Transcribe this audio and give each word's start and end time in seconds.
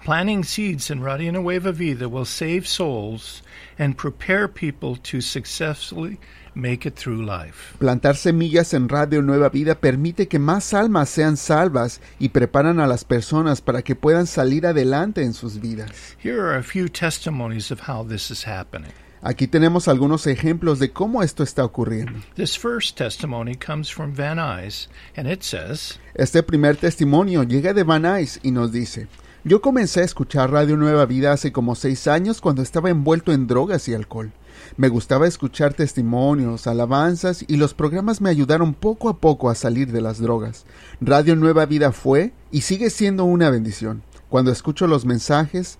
planting 0.03 0.43
seeds 0.43 0.89
in 0.89 1.01
Radio 1.01 1.31
Nueva 1.31 1.71
Vida 1.71 2.09
will 2.09 2.25
save 2.25 2.67
souls 2.67 3.41
and 3.77 3.97
prepare 3.97 4.47
people 4.47 4.95
to 4.95 5.21
successfully 5.21 6.17
make 6.55 6.87
it 6.87 6.95
through 6.95 7.21
life. 7.23 7.75
Plantar 7.79 8.15
semillas 8.15 8.73
en 8.73 8.89
Radio 8.89 9.21
Nueva 9.21 9.49
Vida 9.49 9.75
permite 9.75 10.27
que 10.27 10.39
más 10.39 10.73
almas 10.73 11.09
sean 11.09 11.37
salvas 11.37 12.01
y 12.19 12.29
preparan 12.29 12.79
a 12.79 12.87
las 12.87 13.03
personas 13.03 13.61
para 13.61 13.81
que 13.81 13.95
puedan 13.95 14.27
salir 14.27 14.65
adelante 14.65 15.23
en 15.23 15.33
sus 15.33 15.59
vidas. 15.59 15.91
Here 16.23 16.41
are 16.41 16.57
a 16.57 16.63
few 16.63 16.89
testimonies 16.89 17.71
of 17.71 17.81
how 17.87 18.03
this 18.03 18.31
is 18.31 18.45
happening. 18.45 18.91
Aquí 19.21 19.47
tenemos 19.47 19.89
algunos 19.89 20.27
ejemplos 20.27 20.79
de 20.79 20.91
cómo 20.91 21.21
esto 21.23 21.43
está 21.43 21.65
ocurriendo. 21.65 22.19
This 22.35 22.57
first 22.57 22.97
testimony 22.97 23.53
comes 23.53 23.91
from 23.91 24.13
Van 24.13 24.37
Nuys, 24.37 24.87
and 25.17 25.29
it 25.29 25.43
says, 25.43 25.99
Este 26.13 26.41
primer 26.41 26.77
testimonio 26.77 27.43
llega 27.43 27.73
de 27.73 27.83
Van 27.83 28.03
Nuys 28.03 28.39
y 28.43 28.51
nos 28.51 28.71
dice, 28.71 29.07
yo 29.45 29.61
comencé 29.61 30.01
a 30.01 30.03
escuchar 30.03 30.51
Radio 30.51 30.75
Nueva 30.77 31.05
Vida 31.05 31.31
hace 31.31 31.51
como 31.51 31.75
seis 31.75 32.07
años 32.07 32.41
cuando 32.41 32.61
estaba 32.61 32.89
envuelto 32.89 33.31
en 33.31 33.47
drogas 33.47 33.87
y 33.87 33.93
alcohol. 33.93 34.31
Me 34.79 34.87
gustaba 34.87 35.27
escuchar 35.27 35.73
testimonios, 35.73 36.65
alabanzas 36.65 37.43
y 37.45 37.57
los 37.57 37.73
programas 37.73 38.21
me 38.21 38.29
ayudaron 38.29 38.73
poco 38.73 39.09
a 39.09 39.17
poco 39.17 39.49
a 39.49 39.55
salir 39.55 39.91
de 39.91 39.99
las 39.99 40.21
drogas. 40.21 40.65
Radio 41.01 41.35
Nueva 41.35 41.65
Vida 41.65 41.91
fue 41.91 42.31
y 42.49 42.61
sigue 42.61 42.89
siendo 42.89 43.25
una 43.25 43.49
bendición. 43.49 44.03
Cuando 44.29 44.53
escucho 44.53 44.87
los 44.87 45.03
mensajes, 45.03 45.79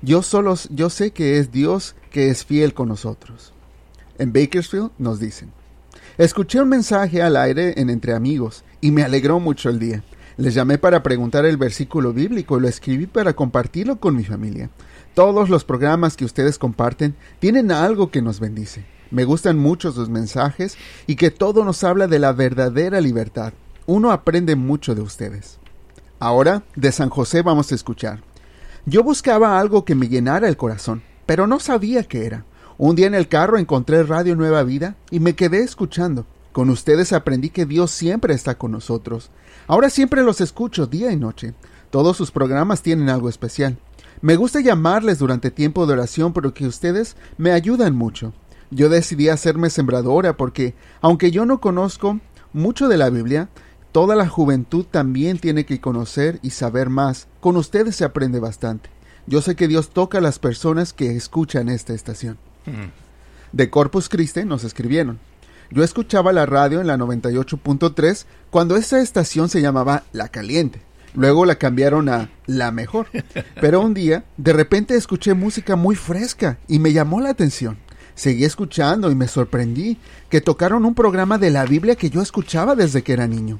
yo 0.00 0.22
solo 0.22 0.54
yo 0.70 0.88
sé 0.88 1.10
que 1.10 1.38
es 1.38 1.52
Dios 1.52 1.94
que 2.10 2.30
es 2.30 2.46
fiel 2.46 2.72
con 2.72 2.88
nosotros. 2.88 3.52
En 4.16 4.32
Bakersfield 4.32 4.92
nos 4.96 5.20
dicen, 5.20 5.52
escuché 6.16 6.62
un 6.62 6.70
mensaje 6.70 7.20
al 7.20 7.36
aire 7.36 7.74
en 7.76 7.90
Entre 7.90 8.14
Amigos 8.14 8.64
y 8.80 8.90
me 8.90 9.02
alegró 9.02 9.38
mucho 9.38 9.68
el 9.68 9.78
día. 9.78 10.02
Les 10.38 10.54
llamé 10.54 10.78
para 10.78 11.02
preguntar 11.02 11.44
el 11.44 11.58
versículo 11.58 12.14
bíblico 12.14 12.56
y 12.56 12.62
lo 12.62 12.68
escribí 12.68 13.06
para 13.06 13.34
compartirlo 13.34 14.00
con 14.00 14.16
mi 14.16 14.24
familia. 14.24 14.70
Todos 15.14 15.48
los 15.48 15.64
programas 15.64 16.16
que 16.16 16.24
ustedes 16.24 16.58
comparten 16.58 17.16
tienen 17.40 17.72
algo 17.72 18.10
que 18.10 18.22
nos 18.22 18.38
bendice. 18.38 18.84
Me 19.10 19.24
gustan 19.24 19.58
mucho 19.58 19.90
sus 19.90 20.08
mensajes 20.08 20.76
y 21.08 21.16
que 21.16 21.32
todo 21.32 21.64
nos 21.64 21.82
habla 21.82 22.06
de 22.06 22.20
la 22.20 22.32
verdadera 22.32 23.00
libertad. 23.00 23.52
Uno 23.86 24.12
aprende 24.12 24.54
mucho 24.54 24.94
de 24.94 25.02
ustedes. 25.02 25.58
Ahora, 26.20 26.62
de 26.76 26.92
San 26.92 27.10
José 27.10 27.42
vamos 27.42 27.72
a 27.72 27.74
escuchar. 27.74 28.22
Yo 28.86 29.02
buscaba 29.02 29.58
algo 29.58 29.84
que 29.84 29.96
me 29.96 30.08
llenara 30.08 30.48
el 30.48 30.56
corazón, 30.56 31.02
pero 31.26 31.48
no 31.48 31.58
sabía 31.58 32.04
qué 32.04 32.26
era. 32.26 32.44
Un 32.78 32.94
día 32.94 33.08
en 33.08 33.14
el 33.14 33.26
carro 33.26 33.58
encontré 33.58 34.04
Radio 34.04 34.36
Nueva 34.36 34.62
Vida 34.62 34.94
y 35.10 35.18
me 35.18 35.34
quedé 35.34 35.62
escuchando. 35.62 36.24
Con 36.52 36.70
ustedes 36.70 37.12
aprendí 37.12 37.50
que 37.50 37.66
Dios 37.66 37.90
siempre 37.90 38.32
está 38.32 38.56
con 38.56 38.70
nosotros. 38.70 39.30
Ahora 39.66 39.90
siempre 39.90 40.22
los 40.22 40.40
escucho 40.40 40.86
día 40.86 41.10
y 41.10 41.16
noche. 41.16 41.54
Todos 41.90 42.16
sus 42.16 42.30
programas 42.30 42.82
tienen 42.82 43.08
algo 43.08 43.28
especial. 43.28 43.76
Me 44.22 44.36
gusta 44.36 44.60
llamarles 44.60 45.18
durante 45.18 45.50
tiempo 45.50 45.86
de 45.86 45.94
oración 45.94 46.34
porque 46.34 46.66
ustedes 46.66 47.16
me 47.38 47.52
ayudan 47.52 47.96
mucho. 47.96 48.34
Yo 48.70 48.90
decidí 48.90 49.30
hacerme 49.30 49.70
sembradora 49.70 50.36
porque, 50.36 50.74
aunque 51.00 51.30
yo 51.30 51.46
no 51.46 51.60
conozco 51.60 52.20
mucho 52.52 52.88
de 52.88 52.98
la 52.98 53.08
Biblia, 53.08 53.48
toda 53.92 54.16
la 54.16 54.28
juventud 54.28 54.84
también 54.84 55.38
tiene 55.38 55.64
que 55.64 55.80
conocer 55.80 56.38
y 56.42 56.50
saber 56.50 56.90
más. 56.90 57.28
Con 57.40 57.56
ustedes 57.56 57.96
se 57.96 58.04
aprende 58.04 58.40
bastante. 58.40 58.90
Yo 59.26 59.40
sé 59.40 59.56
que 59.56 59.68
Dios 59.68 59.88
toca 59.88 60.18
a 60.18 60.22
las 60.22 60.38
personas 60.38 60.92
que 60.92 61.16
escuchan 61.16 61.70
esta 61.70 61.94
estación. 61.94 62.36
De 63.52 63.70
Corpus 63.70 64.08
Christi 64.10 64.44
nos 64.44 64.64
escribieron. 64.64 65.18
Yo 65.70 65.82
escuchaba 65.82 66.32
la 66.32 66.46
radio 66.46 66.80
en 66.80 66.88
la 66.88 66.96
98.3 66.98 68.26
cuando 68.50 68.76
esa 68.76 69.00
estación 69.00 69.48
se 69.48 69.62
llamaba 69.62 70.02
La 70.12 70.28
Caliente. 70.28 70.89
Luego 71.14 71.44
la 71.44 71.56
cambiaron 71.56 72.08
a 72.08 72.30
La 72.46 72.70
Mejor. 72.70 73.08
Pero 73.60 73.80
un 73.80 73.94
día, 73.94 74.24
de 74.36 74.52
repente 74.52 74.94
escuché 74.94 75.34
música 75.34 75.76
muy 75.76 75.96
fresca 75.96 76.58
y 76.68 76.78
me 76.78 76.92
llamó 76.92 77.20
la 77.20 77.30
atención. 77.30 77.78
Seguí 78.14 78.44
escuchando 78.44 79.10
y 79.10 79.14
me 79.14 79.28
sorprendí 79.28 79.98
que 80.28 80.40
tocaron 80.40 80.84
un 80.84 80.94
programa 80.94 81.38
de 81.38 81.50
la 81.50 81.64
Biblia 81.64 81.96
que 81.96 82.10
yo 82.10 82.20
escuchaba 82.20 82.74
desde 82.74 83.02
que 83.02 83.12
era 83.12 83.26
niño. 83.26 83.58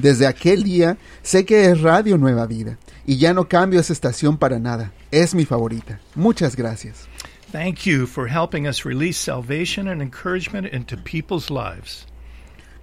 Desde 0.00 0.26
aquel 0.26 0.62
día 0.62 0.96
sé 1.22 1.44
que 1.44 1.66
es 1.66 1.80
Radio 1.80 2.18
Nueva 2.18 2.46
Vida 2.46 2.78
y 3.06 3.18
ya 3.18 3.34
no 3.34 3.48
cambio 3.48 3.80
esa 3.80 3.92
estación 3.92 4.38
para 4.38 4.58
nada. 4.58 4.92
Es 5.10 5.34
mi 5.34 5.44
favorita. 5.44 6.00
Muchas 6.14 6.56
gracias. 6.56 7.08
Thank 7.52 7.84
you 7.84 8.06
for 8.06 8.28
helping 8.28 8.66
us 8.66 8.84
release 8.84 9.18
salvation 9.18 9.88
and 9.88 10.00
encouragement 10.00 10.72
into 10.72 10.96
people's 10.96 11.50
lives. 11.50 12.06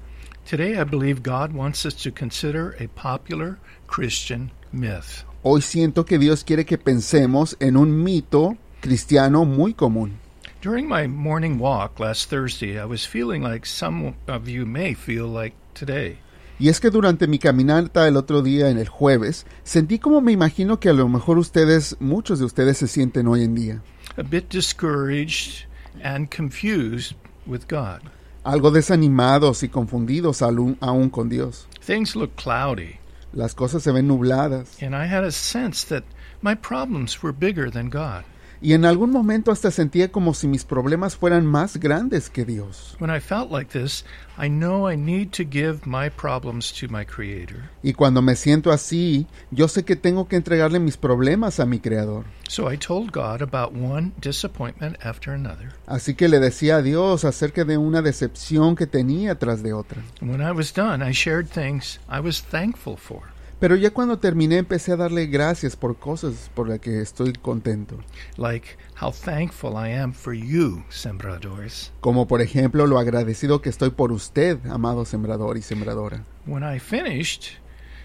Today 0.49 0.73
I 0.73 0.83
believe 0.83 1.21
God 1.23 1.53
wants 1.55 1.85
us 1.85 1.95
to 2.03 2.11
consider 2.11 2.75
a 2.83 2.89
popular 3.01 3.57
Christian 3.87 4.51
myth. 4.73 5.23
Hoy 5.43 5.61
siento 5.61 6.03
que 6.03 6.19
Dios 6.19 6.43
quiere 6.43 6.65
que 6.65 6.77
pensemos 6.77 7.55
en 7.61 7.77
un 7.77 8.03
mito 8.03 8.57
cristiano 8.81 9.45
muy 9.45 9.73
común. 9.73 10.19
During 10.61 10.87
my 10.87 11.07
morning 11.07 11.57
walk 11.57 11.99
last 11.99 12.29
Thursday, 12.29 12.79
I 12.79 12.85
was 12.85 13.03
feeling 13.05 13.41
like 13.41 13.65
some 13.65 14.13
of 14.27 14.47
you 14.47 14.65
may 14.65 14.93
feel 14.93 15.27
like 15.27 15.55
today. 15.73 16.19
Y 16.59 16.69
es 16.69 16.79
que 16.79 16.91
durante 16.91 17.25
mi 17.25 17.39
caminata 17.39 18.07
el 18.07 18.15
otro 18.15 18.43
día 18.43 18.69
en 18.69 18.77
el 18.77 18.87
jueves, 18.87 19.45
sentí 19.63 19.97
como 19.97 20.21
me 20.21 20.31
imagino 20.31 20.79
que 20.79 20.89
a 20.89 20.93
lo 20.93 21.07
mejor 21.09 21.39
ustedes, 21.39 21.97
muchos 21.99 22.37
de 22.37 22.45
ustedes 22.45 22.77
se 22.77 22.87
sienten 22.87 23.27
hoy 23.27 23.43
en 23.43 23.55
día. 23.55 23.81
A 24.17 24.21
bit 24.23 24.49
discouraged 24.49 25.65
and 26.03 26.29
confused 26.29 27.15
with 27.47 27.67
God. 27.67 28.01
Algo 28.43 28.69
desanimados 28.69 29.63
y 29.63 29.69
confundidos 29.69 30.43
aún, 30.43 30.77
aún 30.79 31.09
con 31.09 31.29
Dios. 31.29 31.67
Things 31.83 32.15
look 32.15 32.35
cloudy, 32.35 32.99
Las 33.33 33.55
cosas 33.55 33.81
se 33.81 33.91
ven 33.91 34.07
nubladas. 34.07 34.77
and 34.83 34.93
I 34.95 35.05
had 35.07 35.23
a 35.23 35.31
sense 35.31 35.83
that 35.85 36.03
my 36.43 36.53
problems 36.53 37.23
were 37.23 37.33
bigger 37.33 37.71
than 37.71 37.89
God. 37.89 38.23
Y 38.63 38.73
en 38.73 38.85
algún 38.85 39.09
momento 39.09 39.51
hasta 39.51 39.71
sentía 39.71 40.11
como 40.11 40.35
si 40.35 40.47
mis 40.47 40.65
problemas 40.65 41.15
fueran 41.15 41.47
más 41.47 41.77
grandes 41.77 42.29
que 42.29 42.45
Dios. 42.45 42.95
When 42.99 43.09
I 43.09 43.19
felt 43.19 43.51
like 43.51 43.71
this, 43.71 44.05
I 44.37 44.49
know 44.49 44.87
I 44.87 44.95
need 44.95 45.31
to 45.31 45.43
give 45.43 45.79
my 45.85 46.11
problems 46.11 46.71
to 46.79 46.87
my 46.87 47.03
Creator. 47.03 47.71
Y 47.81 47.93
cuando 47.93 48.21
me 48.21 48.35
siento 48.35 48.71
así, 48.71 49.25
yo 49.49 49.67
sé 49.67 49.83
que 49.83 49.95
tengo 49.95 50.27
que 50.27 50.35
entregarle 50.35 50.79
mis 50.79 50.95
problemas 50.95 51.59
a 51.59 51.65
mi 51.65 51.79
Creador. 51.79 52.25
So 52.47 52.71
I 52.71 52.77
told 52.77 53.11
God 53.11 53.41
about 53.41 53.73
one 53.75 54.11
disappointment 54.21 54.95
after 55.03 55.33
another. 55.33 55.71
Así 55.87 56.13
que 56.13 56.27
le 56.27 56.39
decía 56.39 56.75
a 56.75 56.81
Dios 56.83 57.25
acerca 57.25 57.65
de 57.65 57.79
una 57.79 58.03
decepción 58.03 58.75
que 58.75 58.85
tenía 58.85 59.39
tras 59.39 59.63
de 59.63 59.73
otra. 59.73 60.03
When 60.21 60.39
I 60.39 60.51
was 60.51 60.71
done, 60.71 61.03
I 61.03 61.13
shared 61.13 61.47
things 61.47 61.99
I 62.07 62.19
was 62.19 62.43
thankful 62.43 62.95
for. 62.95 63.23
Pero 63.61 63.75
ya 63.75 63.91
cuando 63.91 64.17
terminé 64.17 64.57
empecé 64.57 64.91
a 64.91 64.95
darle 64.95 65.27
gracias 65.27 65.75
por 65.75 65.95
cosas 65.95 66.49
por 66.55 66.67
las 66.67 66.79
que 66.79 66.99
estoy 66.99 67.31
contento. 67.33 67.99
like 68.37 68.75
how 68.99 69.11
thankful 69.11 69.73
I 69.75 69.93
am 69.93 70.13
for 70.13 70.33
you, 70.33 70.83
sembradores. 70.89 71.91
Como 72.01 72.27
por 72.27 72.41
ejemplo 72.41 72.87
lo 72.87 72.97
agradecido 72.97 73.61
que 73.61 73.69
estoy 73.69 73.91
por 73.91 74.11
usted, 74.11 74.57
amado 74.65 75.05
sembrador 75.05 75.57
y 75.57 75.61
sembradora. 75.61 76.25
When 76.47 76.63
I 76.63 76.79
finished, 76.79 77.59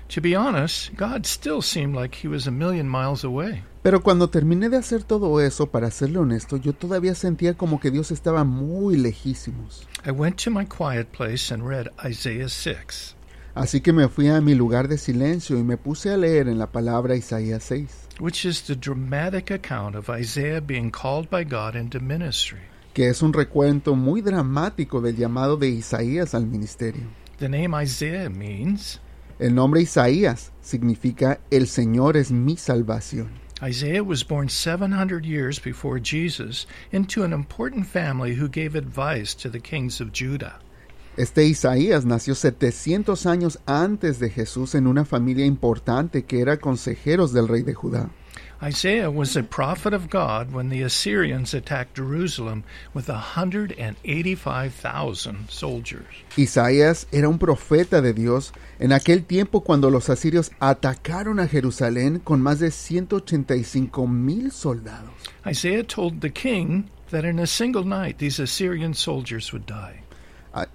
to 0.09 0.21
be 0.21 0.37
honest, 0.37 0.91
God 0.95 1.25
still 1.25 1.63
seemed 1.63 1.97
like 1.97 2.19
he 2.23 2.29
was 2.29 2.47
a 2.47 2.51
million 2.51 2.87
miles 2.87 3.25
away. 3.25 3.65
Pero 3.83 4.03
cuando 4.03 4.29
terminé 4.29 4.69
de 4.69 4.77
hacer 4.77 5.05
todo 5.05 5.41
eso, 5.41 5.69
para 5.69 5.91
serle 5.91 6.19
honesto, 6.19 6.59
yo 6.59 6.75
todavía 6.75 7.15
sentía 7.15 7.55
como 7.55 7.81
que 7.81 7.91
Dios 7.91 8.11
estaba 8.11 8.45
muy 8.45 8.99
lejísimos. 8.99 9.89
I 10.05 10.11
went 10.11 10.37
to 10.45 10.51
my 10.51 10.67
quiet 10.67 11.07
place 11.13 11.51
and 11.51 11.67
read 11.67 11.89
Isaiah 12.05 12.51
6. 12.51 13.16
Así 13.57 13.81
que 13.81 13.91
me 13.91 14.07
fui 14.09 14.29
a 14.29 14.43
mi 14.43 14.55
lugar 14.55 14.87
de 14.87 14.99
silencio 14.99 15.59
y 15.59 15.63
me 15.63 15.79
puse 15.79 16.13
a 16.13 16.19
leer 16.19 16.47
en 16.47 16.59
la 16.59 16.67
palabra 16.67 17.17
Isaías 17.17 17.65
6, 17.65 18.09
which 18.21 18.45
is 18.45 18.61
the 18.65 18.77
dramatic 18.77 19.51
account 19.51 19.97
of 19.97 20.11
Isaiah 20.11 20.61
being 20.61 20.91
called 20.91 21.31
by 21.31 21.43
God 21.43 21.75
into 21.75 21.99
ministry. 21.99 22.61
que 22.93 23.09
es 23.09 23.23
un 23.23 23.33
recuento 23.33 23.95
muy 23.97 24.21
dramático 24.21 25.01
del 25.01 25.17
llamado 25.17 25.57
de 25.57 25.71
Isaías 25.71 26.35
al 26.35 26.45
ministerio. 26.47 27.05
The 27.39 27.49
name 27.49 27.75
Isaiah 27.83 28.29
means 28.29 29.01
El 29.39 29.55
nombre 29.55 29.81
Isaías 29.81 30.53
significa 30.61 31.41
El 31.51 31.67
Señor 31.67 32.19
es 32.19 32.31
mi 32.31 32.59
salvación. 32.59 33.29
Isaiah 33.63 34.03
was 34.05 34.23
born 34.23 34.51
700 34.51 35.25
years 35.25 35.59
before 35.59 35.99
Jesus 35.99 36.67
into 36.93 37.25
an 37.25 37.33
important 37.33 37.87
family 37.87 38.35
who 38.39 38.49
gave 38.51 38.75
advice 38.77 39.35
to 39.35 39.49
the 39.49 39.61
kings 39.61 39.99
of 39.99 40.13
Judah. 40.13 40.59
Este 41.17 41.47
Isaías 41.47 42.05
nació 42.05 42.35
700 42.35 43.25
años 43.25 43.59
antes 43.65 44.19
de 44.19 44.29
Jesús 44.29 44.75
en 44.75 44.87
una 44.87 45.07
familia 45.07 45.47
importante 45.47 46.25
que 46.25 46.41
era 46.41 46.59
consejeros 46.59 47.33
del 47.33 47.49
rey 47.49 47.63
de 47.63 47.73
Judá. 47.73 48.11
Isaiah 48.63 49.11
was 49.11 49.37
a 49.37 49.43
prophet 49.43 49.93
of 49.95 50.11
God 50.11 50.53
when 50.53 50.69
the 50.69 50.83
Assyrians 50.83 51.55
attacked 51.55 51.97
Jerusalem 51.97 52.65
with 52.95 53.09
185,000 53.09 55.51
soldiers. 55.51 56.05
Isaías 56.37 57.09
era 57.13 57.29
un 57.29 57.39
profeta 57.39 58.03
de 58.03 58.13
Dios 58.13 58.53
en 58.79 58.93
aquel 58.93 59.25
tiempo 59.25 59.63
cuando 59.63 59.89
los 59.91 60.11
asirios 60.11 60.53
atacaron 60.59 61.41
a 61.41 61.49
Jerusalén 61.49 62.19
con 62.19 62.43
más 62.43 62.61
de 62.61 62.71
185 62.71 64.07
mil 64.07 64.53
soldados. 64.53 65.15
Isaiah 65.47 65.85
told 65.85 66.21
the 66.21 66.31
king 66.31 66.91
that 67.11 67.25
in 67.25 67.39
a 67.39 67.47
single 67.47 67.85
night 67.85 68.19
these 68.19 68.39
Assyrian 68.39 68.93
soldiers 68.95 69.51
would 69.53 69.67
die. 69.67 70.06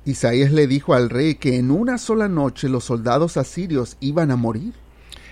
Isaías 0.06 0.52
le 0.52 0.68
dijo 0.68 0.94
al 0.94 1.10
rey 1.10 1.36
que 1.36 1.58
en 1.58 1.72
una 1.72 1.98
sola 1.98 2.28
noche 2.28 2.70
los 2.70 2.84
soldados 2.84 3.38
asirios 3.38 3.98
iban 4.00 4.32
a 4.32 4.36
morir. 4.36 4.74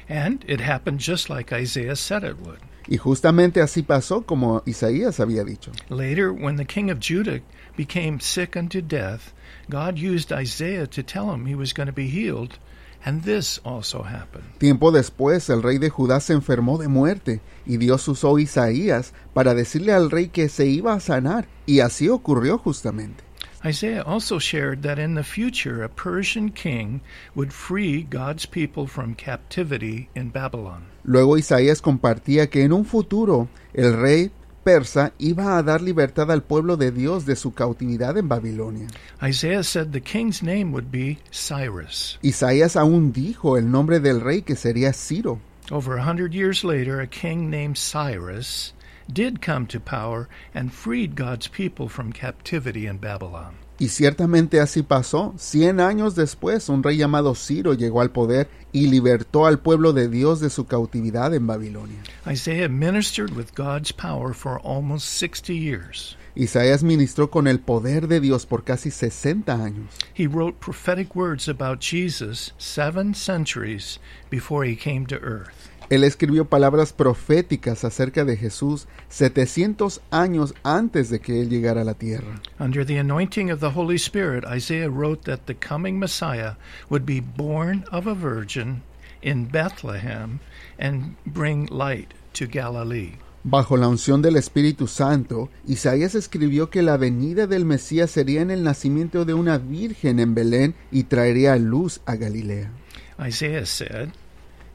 And 0.07 0.44
it 0.48 0.62
happened 0.62 1.00
just 1.00 1.30
like 1.30 1.54
Isaiah 1.54 1.96
said 1.96 2.24
it 2.24 2.36
would. 2.42 2.60
Y 2.88 2.98
justamente 2.98 3.62
así 3.62 3.84
pasó 3.84 4.25
como 4.25 4.63
Isaías 4.66 5.19
había 5.19 5.44
dicho. 5.44 5.72
Later, 5.90 6.31
when 6.31 6.57
the 6.57 6.66
king 6.66 6.90
of 6.90 7.00
Judah 7.00 7.42
became 7.78 8.19
sick 8.19 8.56
unto 8.57 8.81
death, 8.81 9.34
God 9.69 10.00
used 10.00 10.31
Isaiah 10.31 10.88
to 10.88 11.04
tell 11.04 11.31
him 11.31 11.45
he 11.45 11.54
was 11.54 11.72
going 11.72 11.86
to 11.86 11.94
be 11.94 12.07
healed, 12.07 12.57
and 13.06 13.22
this 13.24 13.62
also 13.63 14.02
happened. 14.02 14.45
Tiempo 14.57 14.92
después 14.92 15.48
el 15.52 15.62
rey 15.62 15.78
de 15.78 15.92
Judá 15.92 16.19
se 16.19 16.34
enfermó 16.34 16.80
de 16.80 16.88
muerte 16.88 17.42
y 17.68 17.78
Dios 17.78 18.07
usó 18.07 18.40
Isaías 18.40 19.14
para 19.35 19.54
decirle 19.54 19.94
al 19.94 20.09
rey 20.09 20.30
que 20.30 20.50
se 20.50 20.66
iba 20.66 20.94
a 20.94 21.00
sanar 21.00 21.47
y 21.68 21.81
así 21.81 22.09
ocurrió 22.09 22.57
justamente. 22.57 23.29
Isaiah 23.66 24.04
also 24.06 24.39
shared 24.39 24.83
that 24.83 24.99
in 24.99 25.16
the 25.16 25.23
future 25.23 25.83
a 25.83 25.89
Persian 25.89 26.49
king 26.49 27.01
would 27.35 27.51
free 27.51 28.04
God's 28.04 28.45
people 28.45 28.87
from 28.87 29.16
captivity 29.16 30.09
in 30.16 30.30
Babylon. 30.30 30.85
Luego 31.04 31.37
Isaías 31.37 31.81
compartía 31.81 32.49
que 32.49 32.63
en 32.63 32.71
un 32.71 32.85
futuro 32.85 33.49
el 33.73 33.97
rey 33.97 34.31
persa 34.63 35.11
iba 35.19 35.57
a 35.57 35.63
dar 35.63 35.81
libertad 35.81 36.31
al 36.31 36.44
pueblo 36.44 36.78
de 36.78 36.92
Dios 36.92 37.25
de 37.25 37.35
su 37.35 37.54
cautividad 37.54 38.18
en 38.18 38.30
Babilonia. 38.30 38.87
Isaiah 39.21 39.63
said 39.63 39.92
the 39.92 40.01
king's 40.01 40.42
name 40.42 40.71
would 40.71 40.89
be 40.89 41.18
Cyrus. 41.31 42.18
Isaías 42.21 42.78
aún 42.78 43.11
dijo 43.11 43.57
el 43.57 43.69
nombre 43.69 43.99
del 43.99 44.21
rey 44.21 44.42
que 44.42 44.56
sería 44.56 44.94
Ciro. 44.94 45.39
Over 45.71 45.97
a 45.97 46.04
hundred 46.04 46.33
years 46.33 46.63
later, 46.63 46.99
a 47.01 47.07
king 47.07 47.49
named 47.49 47.78
Cyrus 47.78 48.73
did 49.13 49.42
come 49.42 49.66
to 49.68 49.80
power 49.80 50.28
and 50.54 50.71
freed 50.71 51.16
God's 51.16 51.47
people 51.47 51.87
from 51.89 52.11
captivity 52.13 52.85
in 52.85 52.97
Babylon. 52.97 53.56
Y 53.80 53.87
ciertamente 53.87 54.59
así 54.59 54.83
pasó. 54.83 55.33
Cien 55.37 55.80
años 55.80 56.13
después, 56.13 56.68
un 56.68 56.83
rey 56.83 56.97
llamado 56.97 57.33
Ciro 57.33 57.73
llegó 57.73 58.01
al 58.01 58.11
poder 58.11 58.49
y 58.73 58.87
libertó 58.87 59.45
al 59.45 59.59
pueblo 59.59 59.94
de 59.94 60.09
Dios 60.09 60.42
de 60.42 60.49
su 60.49 60.66
cautividad 60.66 61.33
en 61.33 61.47
Babilonia. 61.47 62.04
Isaiah 62.28 62.68
ministered 62.68 63.35
with 63.35 63.56
God's 63.56 63.94
power 63.94 64.33
for 64.33 64.59
almost 64.66 65.07
60 65.07 65.54
years. 65.54 66.18
Isaías 66.35 66.83
ministró 66.83 67.30
con 67.30 67.47
el 67.47 67.59
poder 67.59 68.07
de 68.07 68.19
Dios 68.19 68.45
por 68.45 68.63
casi 68.63 68.92
60 68.92 69.54
años. 69.54 69.97
He 70.13 70.28
wrote 70.28 70.59
prophetic 70.59 71.16
words 71.16 71.47
about 71.47 71.80
Jesus 71.80 72.54
seven 72.57 73.13
centuries 73.13 73.99
before 74.30 74.66
he 74.66 74.75
came 74.75 75.06
to 75.07 75.16
earth. 75.16 75.69
Él 75.90 76.04
escribió 76.04 76.46
palabras 76.46 76.94
proféticas 76.94 77.84
acerca 77.84 78.24
de 78.24 78.38
Jesús 78.38 78.88
700 79.10 80.02
años 80.12 80.54
antes 80.64 81.10
de 81.10 81.19
que 81.19 81.42
él 81.42 81.50
llegara 81.50 81.81
a 81.81 81.84
la 81.84 81.96
tierra. 81.96 82.42
Under 82.60 82.86
the 82.86 83.00
anointing 83.00 83.52
of 83.52 83.60
the 83.60 83.72
Holy 83.76 83.98
Spirit, 83.98 84.44
Isaiah 84.46 84.90
wrote 84.90 85.24
that 85.24 85.48
the 85.48 85.56
coming 85.56 85.98
Messiah 85.98 86.54
would 86.90 87.06
be 87.06 87.19
born 87.19 87.86
of 87.92 88.06
a 88.06 88.14
virgin 88.14 88.84
in 89.24 89.46
Bethlehem 89.46 90.40
and 90.78 91.16
bring 91.26 91.68
light 91.72 92.14
to 92.34 92.46
Galilee. 92.46 93.18
Bajo 93.44 93.78
la 93.78 93.88
unción 93.88 94.22
del 94.22 94.36
Espíritu 94.36 94.86
Santo, 94.86 95.50
Isaías 95.66 96.14
escribió 96.14 96.69
que 96.69 96.84
la 96.84 96.98
venida 96.98 97.48
del 97.48 97.66
Mesías 97.66 98.12
sería 98.12 98.42
en 98.42 98.52
el 98.52 98.64
nacimiento 98.64 99.26
de 99.26 99.34
una 99.34 99.58
virgen 99.58 100.19
en 100.19 100.36
Belén 100.36 100.76
y 100.92 101.04
traería 101.04 101.56
luz 101.56 102.02
a 102.06 102.16
Galilea. 102.16 102.69
Isaiah 103.18 103.66
said, 103.66 104.10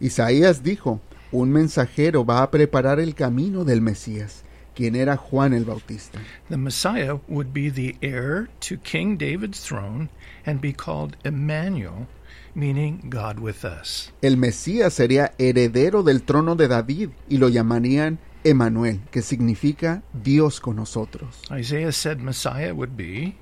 Isaías 0.01 0.63
dijo, 0.63 1.01
un 1.33 1.51
mensajero 1.51 2.25
va 2.25 2.43
a 2.43 2.51
preparar 2.51 3.01
el 3.01 3.15
camino 3.15 3.65
del 3.65 3.81
Mesías. 3.81 4.45
quien 4.75 4.97
era 4.97 5.17
Juan 5.17 5.55
el 5.55 5.65
Bautista. 5.65 6.19
The 6.49 6.57
Messiah 6.57 7.19
would 7.29 7.53
be 7.53 7.71
the 7.71 7.97
heir 8.03 8.49
to 8.61 8.77
King 8.77 9.17
David's 9.17 9.61
throne 9.61 10.11
and 10.45 10.61
be 10.61 10.73
called 10.73 11.17
Emmanuel, 11.25 12.07
meaning 12.55 13.07
God 13.09 13.39
with 13.39 13.65
us. 13.65 14.13
El 14.21 14.37
Mesías 14.37 14.95
sería 14.95 15.33
heredero 15.39 16.03
del 16.03 16.23
trono 16.23 16.57
de 16.57 16.69
David 16.69 17.11
y 17.29 17.39
lo 17.39 17.49
llamarían 17.49 18.19
Emanuel, 18.43 19.01
que 19.11 19.23
significa 19.23 20.03
Dios 20.13 20.61
con 20.61 20.77
nosotros. 20.77 21.41
Isaiah 21.51 21.93
said 21.93 22.19
Messiah 22.19 22.75
would 22.75 22.97
be 22.97 23.37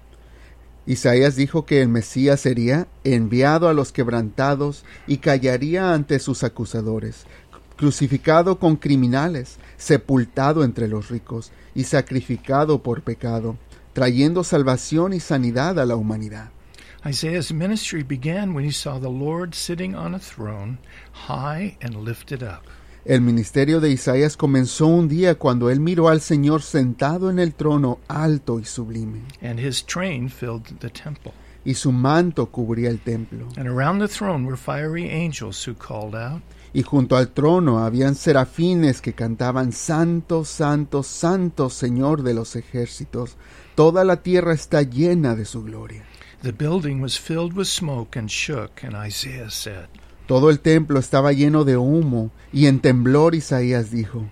Isaías 0.87 1.37
dijo 1.37 1.65
que 1.65 1.81
el 1.81 1.89
Mesías 1.89 2.41
sería 2.41 2.89
enviado 3.05 3.69
a 3.69 3.73
los 3.73 3.93
quebrantados 3.93 4.85
y 5.07 5.19
callaría 5.19 5.95
ante 5.95 6.19
sus 6.19 6.43
acusadores, 6.43 7.25
crucificado 7.77 8.59
con 8.59 8.77
criminales, 8.77 9.59
sepultado 9.77 10.65
entre 10.65 10.89
los 10.89 11.09
ricos 11.09 11.53
y 11.75 11.85
sacrificado 11.85 12.83
por 12.83 13.03
pecado, 13.03 13.57
trayendo 13.93 14.43
salvación 14.43 15.13
y 15.13 15.21
sanidad 15.21 15.79
a 15.79 15.87
la 15.87 15.97
humanidad. 15.97 16.51
Isaiah's 17.05 17.53
ministry 17.53 18.05
began 18.05 18.55
when 18.55 18.65
he 18.65 18.73
saw 18.73 19.01
the 19.01 19.09
Lord 19.09 19.55
sitting 19.55 19.95
on 19.95 20.15
a 20.15 20.21
throne, 20.21 20.79
high 21.27 21.77
and 21.81 21.97
lifted 22.05 22.43
up. 22.43 22.63
El 23.05 23.21
ministerio 23.21 23.81
de 23.81 23.91
Isaías 23.91 24.37
comenzó 24.37 24.87
un 24.87 25.09
día 25.09 25.35
cuando 25.35 25.71
él 25.71 25.81
miró 25.81 26.09
al 26.09 26.21
Señor 26.21 26.63
sentado 26.63 27.31
en 27.31 27.41
el 27.41 27.53
trono 27.55 27.99
alto 28.07 28.61
y 28.61 28.65
sublime, 28.65 29.23
and 29.43 29.59
his 29.59 29.85
train 29.85 30.29
filled 30.29 30.63
the 30.79 30.89
temple. 30.89 31.33
y 31.65 31.75
su 31.75 31.91
manto 31.93 32.47
cubría 32.47 32.91
el 32.91 33.01
templo. 33.01 33.49
And 33.57 33.67
around 33.67 34.01
the 34.01 34.09
throne 34.09 34.47
were 34.47 34.57
fiery 34.57 35.09
angels 35.11 35.67
who 35.67 35.75
called 35.75 36.15
out, 36.15 36.43
Y 36.75 36.83
junto 36.83 37.17
al 37.17 37.29
trono 37.33 37.81
habían 37.81 38.15
serafines 38.15 39.01
que 39.03 39.13
cantaban 39.13 39.73
Santo, 39.73 40.45
Santo, 40.45 41.03
Santo 41.03 41.71
Señor 41.71 42.23
de 42.23 42.35
los 42.35 42.57
ejércitos. 42.57 43.37
Toda 43.75 44.05
la 44.05 44.23
tierra 44.23 44.55
está 44.55 44.83
llena 44.83 45.35
de 45.35 45.45
su 45.45 45.63
gloria. 45.65 46.05
The 46.43 46.53
building 46.53 47.01
was 47.01 47.19
filled 47.19 47.53
with 47.55 47.67
smoke 47.67 48.19
and 48.19 48.29
shook, 48.29 48.83
and 48.83 48.95
Isaiah 48.95 49.51
said, 49.51 49.89
Todo 50.27 50.51
el 50.51 50.61
templo 50.61 50.99
estaba 50.99 51.33
lleno 51.33 51.65
de 51.65 51.77
humo, 51.77 52.31
y 52.53 52.67
en 52.67 52.81
temblor 52.81 53.35
Isaías 53.35 53.91
dijo, 53.91 54.25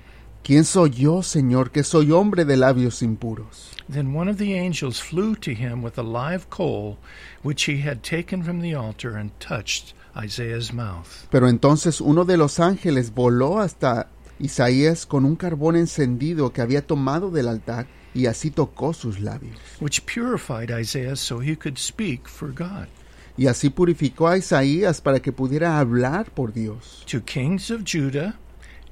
¿Quién 0.42 0.64
soy 0.64 0.90
yo, 0.90 1.22
Señor, 1.22 1.70
que 1.70 1.84
soy 1.84 2.12
hombre 2.12 2.44
de 2.44 2.56
labios 2.56 3.02
impuros? 3.02 3.70
Then 3.92 4.16
one 4.16 4.30
of 4.30 4.38
the 4.38 4.54
angels 4.54 5.00
flew 5.00 5.36
to 5.36 5.50
him 5.50 5.82
with 5.82 5.98
a 5.98 6.02
live 6.02 6.48
coal, 6.48 6.96
which 7.42 7.68
he 7.68 7.82
had 7.86 8.02
taken 8.02 8.42
from 8.42 8.62
the 8.62 8.74
altar, 8.74 9.16
and 9.16 9.32
touched 9.38 9.94
Isaiah's 10.16 10.72
mouth. 10.72 11.26
Pero 11.30 11.48
entonces 11.48 12.00
uno 12.00 12.24
de 12.24 12.36
los 12.36 12.58
ángeles 12.58 13.12
voló 13.14 13.60
hasta 13.60 14.08
Isaías 14.38 15.04
con 15.06 15.24
un 15.26 15.36
carbón 15.36 15.76
encendido 15.76 16.52
que 16.52 16.62
había 16.62 16.86
tomado 16.86 17.30
del 17.30 17.48
altar, 17.48 17.86
y 18.14 18.26
así 18.26 18.50
tocó 18.50 18.94
sus 18.94 19.20
labios. 19.20 19.58
which 19.80 20.04
purified 20.06 20.70
Isaiah 20.70 21.16
so 21.16 21.40
he 21.40 21.54
could 21.54 21.76
speak 21.78 22.26
for 22.26 22.48
God. 22.48 22.88
Y 23.40 23.46
así 23.46 23.70
purificó 23.70 24.28
a 24.28 24.36
Isaías 24.36 25.00
para 25.00 25.18
que 25.18 25.32
pudiera 25.32 25.78
hablar 25.78 26.30
por 26.30 26.52
Dios. 26.52 27.06
To 27.10 27.22
kings 27.22 27.70
of 27.70 27.84
Judah 27.86 28.34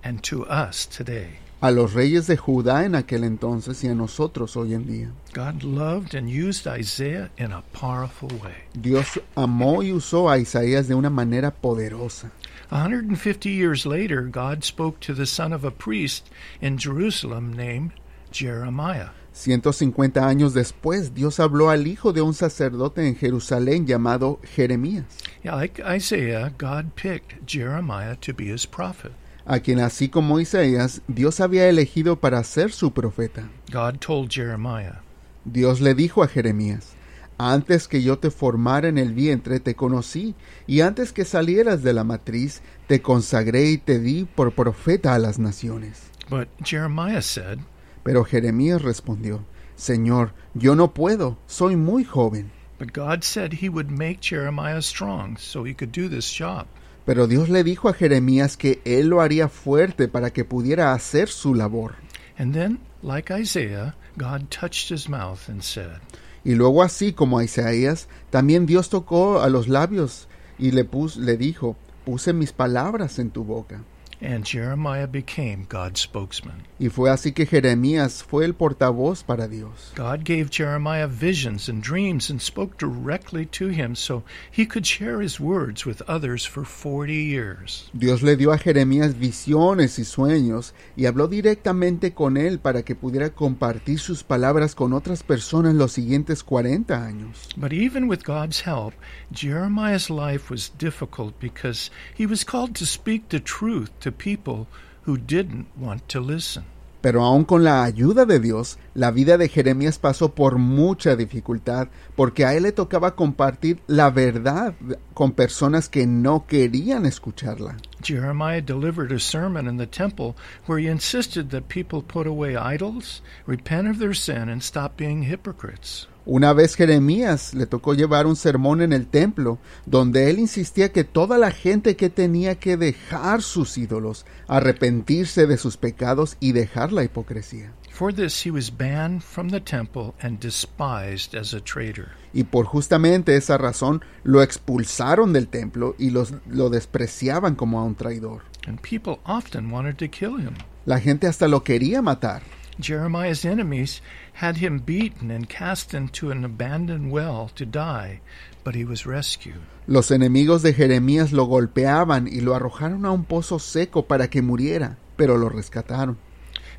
and 0.02 0.22
to 0.22 0.46
us 0.48 0.88
today. 0.88 1.38
a 1.60 1.70
los 1.70 1.92
reyes 1.92 2.26
de 2.26 2.38
Judá 2.38 2.86
en 2.86 2.94
aquel 2.94 3.24
entonces 3.24 3.84
y 3.84 3.88
a 3.88 3.94
nosotros 3.94 4.56
hoy 4.56 4.72
en 4.72 4.86
día. 4.86 5.10
God 5.34 5.62
loved 5.62 6.14
and 6.14 6.30
used 6.30 6.66
Isaiah 6.66 7.28
in 7.36 7.52
a 7.52 7.62
powerful 7.74 8.30
way. 8.42 8.54
Dios 8.72 9.20
amó 9.36 9.82
y 9.82 9.92
usó 9.92 10.30
a 10.30 10.38
Isaías 10.38 10.88
de 10.88 10.94
una 10.94 11.10
manera 11.10 11.50
poderosa. 11.50 12.30
150 12.70 13.50
years 13.50 13.84
later, 13.84 14.22
God 14.22 14.64
spoke 14.64 14.98
to 15.00 15.14
the 15.14 15.26
son 15.26 15.52
of 15.52 15.62
a 15.62 15.70
priest 15.70 16.30
in 16.62 16.78
Jerusalem 16.78 17.52
named 17.52 17.92
Jeremiah. 18.30 19.10
150 19.38 20.26
años 20.26 20.52
después, 20.52 21.14
Dios 21.14 21.38
habló 21.38 21.70
al 21.70 21.86
hijo 21.86 22.12
de 22.12 22.20
un 22.22 22.34
sacerdote 22.34 23.06
en 23.06 23.14
Jerusalén 23.14 23.86
llamado 23.86 24.40
Jeremías, 24.42 25.04
Yeah, 25.44 25.54
like 25.54 25.80
Isaiah, 25.82 26.52
God 26.58 26.86
picked 26.94 27.46
Jeremiah 27.46 28.16
to 28.16 28.32
be 28.34 28.52
his 28.52 28.66
prophet. 28.66 29.12
a 29.46 29.60
quien 29.60 29.78
así 29.78 30.08
como 30.08 30.40
Isaías, 30.40 31.00
Dios 31.06 31.40
había 31.40 31.68
elegido 31.68 32.16
para 32.20 32.42
ser 32.44 32.72
su 32.72 32.92
profeta. 32.92 33.48
God 33.72 33.98
told 34.00 34.30
Jeremiah, 34.30 35.00
Dios 35.44 35.80
le 35.80 35.94
dijo 35.94 36.22
a 36.22 36.28
Jeremías, 36.28 36.94
Antes 37.40 37.86
que 37.86 38.02
yo 38.02 38.18
te 38.18 38.32
formara 38.32 38.88
en 38.88 38.98
el 38.98 39.12
vientre 39.14 39.60
te 39.60 39.76
conocí, 39.76 40.34
y 40.66 40.80
antes 40.80 41.12
que 41.12 41.24
salieras 41.24 41.84
de 41.84 41.92
la 41.92 42.02
matriz 42.02 42.60
te 42.88 43.00
consagré 43.00 43.70
y 43.70 43.78
te 43.78 44.00
di 44.00 44.24
por 44.24 44.50
profeta 44.52 45.14
a 45.14 45.20
las 45.20 45.38
naciones. 45.38 46.10
But 46.28 46.48
Jeremiah 46.64 47.22
said, 47.22 47.60
Pero 48.08 48.24
Jeremías 48.24 48.80
respondió, 48.80 49.44
Señor, 49.76 50.32
yo 50.54 50.74
no 50.74 50.94
puedo, 50.94 51.36
soy 51.46 51.76
muy 51.76 52.04
joven. 52.04 52.50
But 52.78 52.94
God 52.94 53.22
said 53.22 53.52
he 53.60 53.68
would 53.68 53.90
make 53.90 54.20
Jeremiah 54.22 54.80
strong 54.80 55.36
so 55.36 55.62
he 55.66 55.74
could 55.74 55.92
do 55.92 56.08
this 56.08 56.32
job. 56.32 56.64
Pero 57.04 57.26
Dios 57.26 57.50
le 57.50 57.62
dijo 57.64 57.90
a 57.90 57.92
Jeremías 57.92 58.56
que 58.56 58.80
él 58.86 59.08
lo 59.10 59.20
haría 59.20 59.48
fuerte 59.50 60.08
para 60.08 60.30
que 60.32 60.46
pudiera 60.46 60.94
hacer 60.94 61.28
su 61.28 61.54
labor. 61.54 61.96
And 62.38 62.54
then, 62.54 62.78
like 63.02 63.30
Isaiah, 63.30 63.94
God 64.16 64.48
touched 64.48 64.88
his 64.90 65.06
mouth 65.06 65.46
and 65.50 65.60
said, 65.62 66.00
Y 66.44 66.54
luego 66.54 66.82
así 66.82 67.12
como 67.12 67.38
a 67.38 67.44
Isaías, 67.44 68.08
también 68.30 68.64
Dios 68.64 68.88
tocó 68.88 69.42
a 69.42 69.50
los 69.50 69.68
labios 69.68 70.28
y 70.58 70.70
le, 70.70 70.84
pus- 70.86 71.16
le 71.18 71.36
dijo, 71.36 71.76
puse 72.06 72.32
mis 72.32 72.52
palabras 72.54 73.18
en 73.18 73.28
tu 73.28 73.44
boca. 73.44 73.82
And 74.20 74.44
Jeremiah 74.44 75.06
became 75.06 75.66
God's 75.68 76.00
spokesman. 76.00 76.66
Y 76.78 76.88
fue 76.88 77.10
así 77.10 77.32
que 77.32 77.46
Jeremías 77.46 78.22
fue 78.22 78.44
el 78.44 78.54
portavoz 78.54 79.22
para 79.22 79.48
Dios. 79.48 79.92
God 79.96 80.24
gave 80.24 80.50
Jeremiah 80.50 81.06
visions 81.06 81.68
and 81.68 81.82
dreams 81.82 82.30
and 82.30 82.40
spoke 82.40 82.78
directly 82.78 83.46
to 83.46 83.68
him 83.68 83.94
so 83.94 84.22
he 84.50 84.66
could 84.66 84.86
share 84.86 85.20
his 85.20 85.40
words 85.40 85.84
with 85.84 86.02
others 86.08 86.46
for 86.46 86.64
40 86.64 87.12
years. 87.12 87.90
Dios 87.92 88.22
le 88.22 88.36
dio 88.36 88.52
a 88.52 88.58
Jeremías 88.58 89.18
visiones 89.18 89.98
y 89.98 90.04
sueños 90.04 90.74
y 90.96 91.06
habló 91.06 91.28
directamente 91.28 92.12
con 92.12 92.36
él 92.36 92.58
para 92.58 92.82
que 92.82 92.94
pudiera 92.94 93.30
compartir 93.30 93.98
sus 93.98 94.22
palabras 94.22 94.74
con 94.74 94.92
otras 94.92 95.22
personas 95.22 95.74
los 95.74 95.92
siguientes 95.92 96.42
40 96.42 97.04
años. 97.04 97.48
But 97.56 97.72
even 97.72 98.08
with 98.08 98.24
God's 98.24 98.64
help, 98.66 98.94
Jeremiah's 99.32 100.10
life 100.10 100.50
was 100.50 100.72
difficult 100.78 101.34
because 101.40 101.90
he 102.16 102.26
was 102.26 102.44
called 102.44 102.74
to 102.74 102.86
speak 102.86 103.28
the 103.28 103.40
truth 103.40 103.90
to 104.08 104.12
people 104.12 104.66
who 105.02 105.16
didn't 105.16 105.66
want 105.76 106.08
to 106.08 106.20
listen. 106.20 106.64
Pero 107.00 107.22
aun 107.22 107.44
con 107.44 107.62
la 107.62 107.84
ayuda 107.84 108.24
de 108.24 108.40
Dios, 108.40 108.76
la 108.94 109.12
vida 109.12 109.38
de 109.38 109.48
Jeremías 109.48 109.98
pasó 110.00 110.34
por 110.34 110.58
mucha 110.58 111.14
dificultad, 111.14 111.88
porque 112.16 112.44
a 112.44 112.54
él 112.54 112.64
le 112.64 112.72
tocaba 112.72 113.14
compartir 113.14 113.80
la 113.86 114.10
verdad 114.10 114.74
con 115.14 115.32
personas 115.32 115.88
que 115.88 116.06
no 116.06 116.46
querían 116.46 117.06
escucharla. 117.06 117.76
Jeremiah 118.02 118.60
delivered 118.60 119.12
a 119.12 119.20
sermon 119.20 119.68
in 119.68 119.76
the 119.76 119.86
temple 119.86 120.34
where 120.66 120.80
he 120.80 120.88
insisted 120.88 121.50
that 121.50 121.68
people 121.68 122.02
put 122.02 122.26
away 122.26 122.56
idols, 122.56 123.22
repent 123.46 123.88
of 123.88 123.98
their 123.98 124.14
sin, 124.14 124.48
and 124.48 124.60
stop 124.60 124.96
being 124.96 125.22
hypocrites. 125.22 126.08
Una 126.30 126.52
vez 126.52 126.74
Jeremías 126.74 127.54
le 127.54 127.64
tocó 127.64 127.94
llevar 127.94 128.26
un 128.26 128.36
sermón 128.36 128.82
en 128.82 128.92
el 128.92 129.06
templo, 129.06 129.58
donde 129.86 130.28
él 130.28 130.38
insistía 130.38 130.92
que 130.92 131.02
toda 131.02 131.38
la 131.38 131.50
gente 131.50 131.96
que 131.96 132.10
tenía 132.10 132.56
que 132.56 132.76
dejar 132.76 133.40
sus 133.40 133.78
ídolos, 133.78 134.26
arrepentirse 134.46 135.46
de 135.46 135.56
sus 135.56 135.78
pecados 135.78 136.36
y 136.38 136.52
dejar 136.52 136.92
la 136.92 137.02
hipocresía. 137.02 137.72
For 137.90 138.12
this 138.12 138.44
he 138.44 138.50
was 138.50 138.70
banned 138.70 139.22
from 139.22 139.48
the 139.48 139.58
temple 139.58 140.12
and 140.20 140.38
despised 140.38 141.34
as 141.34 141.54
a 141.54 141.62
traitor. 141.62 142.08
Y 142.34 142.44
por 142.44 142.66
justamente 142.66 143.34
esa 143.34 143.56
razón 143.56 144.02
lo 144.22 144.42
expulsaron 144.42 145.32
del 145.32 145.48
templo 145.48 145.94
y 145.98 146.10
los, 146.10 146.34
lo 146.46 146.68
despreciaban 146.68 147.54
como 147.54 147.80
a 147.80 147.84
un 147.84 147.94
traidor. 147.94 148.42
And 148.66 148.78
people 148.82 149.18
often 149.24 149.72
wanted 149.72 149.96
to 149.96 150.10
kill 150.10 150.38
him. 150.38 150.52
La 150.84 151.00
gente 151.00 151.26
hasta 151.26 151.48
lo 151.48 151.64
quería 151.64 152.02
matar. 152.02 152.42
Jeremiah's 152.80 153.44
enemies 153.44 154.02
had 154.38 154.58
him 154.58 154.78
beaten 154.78 155.32
and 155.32 155.48
cast 155.48 155.92
into 155.92 156.30
an 156.30 156.44
abandoned 156.44 157.10
well 157.10 157.50
to 157.56 157.66
die, 157.66 158.20
but 158.62 158.76
he 158.76 158.84
was 158.84 159.04
rescued. 159.04 159.60
Los 159.88 160.12
enemigos 160.12 160.62
de 160.62 160.72
Jeremías 160.72 161.32
lo 161.32 161.46
golpeaban 161.46 162.28
y 162.28 162.40
lo 162.40 162.54
arrojaron 162.54 163.04
a 163.04 163.10
un 163.10 163.24
pozo 163.24 163.58
seco 163.58 164.02
para 164.02 164.28
que 164.28 164.40
muriera, 164.40 164.96
pero 165.16 165.36
lo 165.36 165.48
rescataron. 165.48 166.18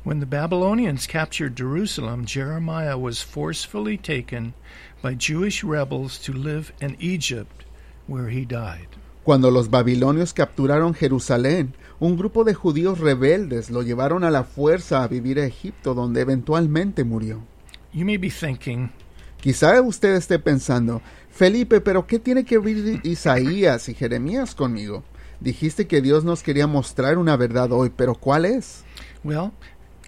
When 0.04 0.20
the 0.20 0.26
Babylonians 0.26 1.06
captured 1.06 1.54
Jerusalem, 1.54 2.24
Jeremiah 2.24 2.96
was 2.96 3.20
forcefully 3.20 3.98
taken 3.98 4.54
by 5.02 5.14
Jewish 5.14 5.62
rebels 5.62 6.18
to 6.20 6.32
live 6.32 6.72
in 6.80 6.96
Egypt, 6.98 7.64
where 8.06 8.30
he 8.30 8.46
died. 8.46 8.88
Cuando 9.22 9.50
los 9.50 9.68
babilonios 9.68 10.32
capturaron 10.32 10.94
Jerusalén, 10.94 11.74
un 11.98 12.16
grupo 12.16 12.44
de 12.44 12.54
judíos 12.54 13.00
rebeldes 13.00 13.68
lo 13.70 13.82
llevaron 13.82 14.24
a 14.24 14.30
la 14.30 14.44
fuerza 14.44 15.02
a 15.02 15.08
vivir 15.08 15.38
a 15.38 15.44
Egipto, 15.44 15.92
donde 15.92 16.22
eventualmente 16.22 17.04
murió. 17.04 17.42
You 17.92 18.04
may 18.04 18.16
be 18.16 18.30
thinking, 18.30 18.90
Quizá 19.40 19.80
usted 19.80 20.16
esté 20.16 20.38
pensando, 20.38 21.00
Felipe, 21.30 21.80
pero 21.80 22.06
¿qué 22.06 22.18
tiene 22.18 22.44
que 22.44 22.58
ver 22.58 23.00
Isaías 23.04 23.88
y 23.88 23.94
Jeremías 23.94 24.54
conmigo? 24.54 25.02
Dijiste 25.40 25.86
que 25.86 26.02
Dios 26.02 26.24
nos 26.24 26.42
quería 26.42 26.66
mostrar 26.66 27.16
una 27.16 27.36
verdad 27.36 27.72
hoy, 27.72 27.90
pero 27.94 28.14
¿cuál 28.14 28.44
es? 28.44 28.84
well, 29.24 29.52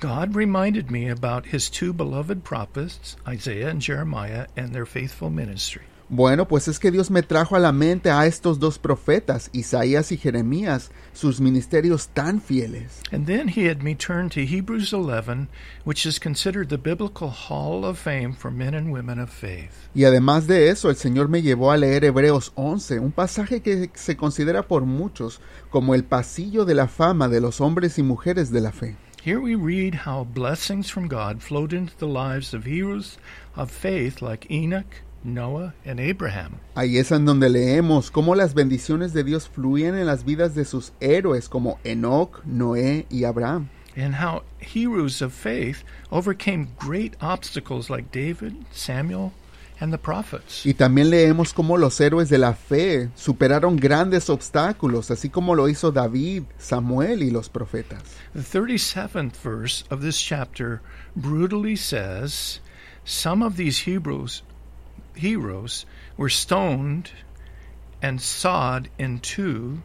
God 0.00 0.34
reminded 0.34 0.90
me 0.90 1.08
about 1.08 1.46
his 1.46 1.70
two 1.70 1.92
beloved 1.92 2.44
prophets, 2.44 3.16
Isaiah 3.26 3.68
and 3.68 3.80
Jeremiah, 3.80 4.46
and 4.56 4.74
their 4.74 4.86
faithful 4.86 5.30
ministry. 5.30 5.82
Bueno, 6.14 6.46
pues 6.46 6.68
es 6.68 6.78
que 6.78 6.90
Dios 6.90 7.10
me 7.10 7.22
trajo 7.22 7.56
a 7.56 7.58
la 7.58 7.72
mente 7.72 8.10
a 8.10 8.26
estos 8.26 8.58
dos 8.58 8.78
profetas, 8.78 9.48
Isaías 9.54 10.12
y 10.12 10.18
Jeremías, 10.18 10.90
sus 11.14 11.40
ministerios 11.40 12.08
tan 12.08 12.42
fieles. 12.42 13.00
And 13.10 13.24
then 13.24 13.48
he 13.48 13.66
had 13.70 13.78
me 13.78 13.94
turn 13.94 14.28
to 14.28 14.40
Hebrews 14.40 14.92
11, 14.92 15.48
which 15.86 16.04
is 16.04 16.20
considered 16.20 16.68
the 16.68 16.76
biblical 16.76 17.30
hall 17.30 17.86
of 17.86 17.98
fame 17.98 18.34
for 18.34 18.50
men 18.50 18.74
and 18.74 18.92
women 18.92 19.18
of 19.18 19.30
faith. 19.30 19.88
Y 19.94 20.04
además 20.04 20.46
de 20.46 20.68
eso, 20.68 20.90
el 20.90 20.96
Señor 20.96 21.30
me 21.30 21.40
llevó 21.40 21.72
a 21.72 21.78
leer 21.78 22.04
Hebreos 22.04 22.52
11, 22.56 22.98
un 22.98 23.12
pasaje 23.12 23.62
que 23.62 23.88
se 23.94 24.14
considera 24.14 24.68
por 24.68 24.84
muchos 24.84 25.40
como 25.70 25.94
el 25.94 26.04
pasillo 26.04 26.66
de 26.66 26.74
la 26.74 26.88
fama 26.88 27.28
de 27.28 27.40
los 27.40 27.62
hombres 27.62 27.96
y 27.96 28.02
mujeres 28.02 28.50
de 28.50 28.60
la 28.60 28.72
fe. 28.72 28.96
Here 29.24 29.40
we 29.40 29.54
read 29.54 30.00
how 30.04 30.24
blessings 30.24 30.90
from 30.90 31.08
God 31.08 31.40
flowed 31.40 31.72
into 31.72 31.96
the 31.96 32.06
lives 32.06 32.52
of 32.52 32.66
heroes 32.66 33.18
of 33.56 33.70
faith 33.70 34.20
like 34.20 34.46
Enoch, 34.50 35.00
Noah, 35.24 35.74
and 35.84 36.00
Abraham. 36.00 36.52
Ahí 36.74 36.98
es 36.98 37.12
en 37.12 37.24
donde 37.24 37.48
leemos 37.48 38.10
cómo 38.10 38.34
las 38.34 38.54
bendiciones 38.54 39.12
de 39.12 39.24
Dios 39.24 39.48
fluían 39.48 39.96
en 39.96 40.06
las 40.06 40.24
vidas 40.24 40.54
de 40.54 40.64
sus 40.64 40.92
héroes 41.00 41.48
como 41.48 41.78
Enoch, 41.84 42.42
Noé 42.44 43.06
y 43.10 43.24
Abraham. 43.24 43.68
and 43.94 44.14
how 44.14 44.42
heroes 44.58 45.20
of 45.20 45.34
faith 45.34 45.84
overcame 46.10 46.68
great 46.78 47.14
obstacles 47.20 47.90
like 47.90 48.10
David, 48.10 48.54
Samuel, 48.72 49.32
and 49.80 49.92
the 49.92 49.98
prophets. 49.98 50.64
Y 50.64 50.72
también 50.74 51.10
leemos 51.10 51.52
cómo 51.52 51.76
los 51.76 52.00
héroes 52.00 52.28
de 52.30 52.38
la 52.38 52.54
fe 52.54 53.10
superaron 53.14 53.76
grandes 53.76 54.30
obstáculos, 54.30 55.10
así 55.10 55.28
como 55.28 55.54
lo 55.54 55.68
hizo 55.68 55.92
David, 55.92 56.44
Samuel 56.56 57.22
y 57.22 57.30
los 57.30 57.48
profetas. 57.50 58.02
The 58.32 58.40
37th 58.40 59.36
verse 59.42 59.84
of 59.90 60.00
this 60.00 60.18
chapter 60.18 60.80
brutally 61.14 61.76
says 61.76 62.60
some 63.04 63.44
of 63.44 63.56
these 63.56 63.80
Hebrews 63.86 64.42
heroes 65.14 65.86
were 66.16 66.30
stoned 66.30 67.10
and 68.00 68.20
sawed 68.20 68.88
in 68.98 69.20
two 69.20 69.82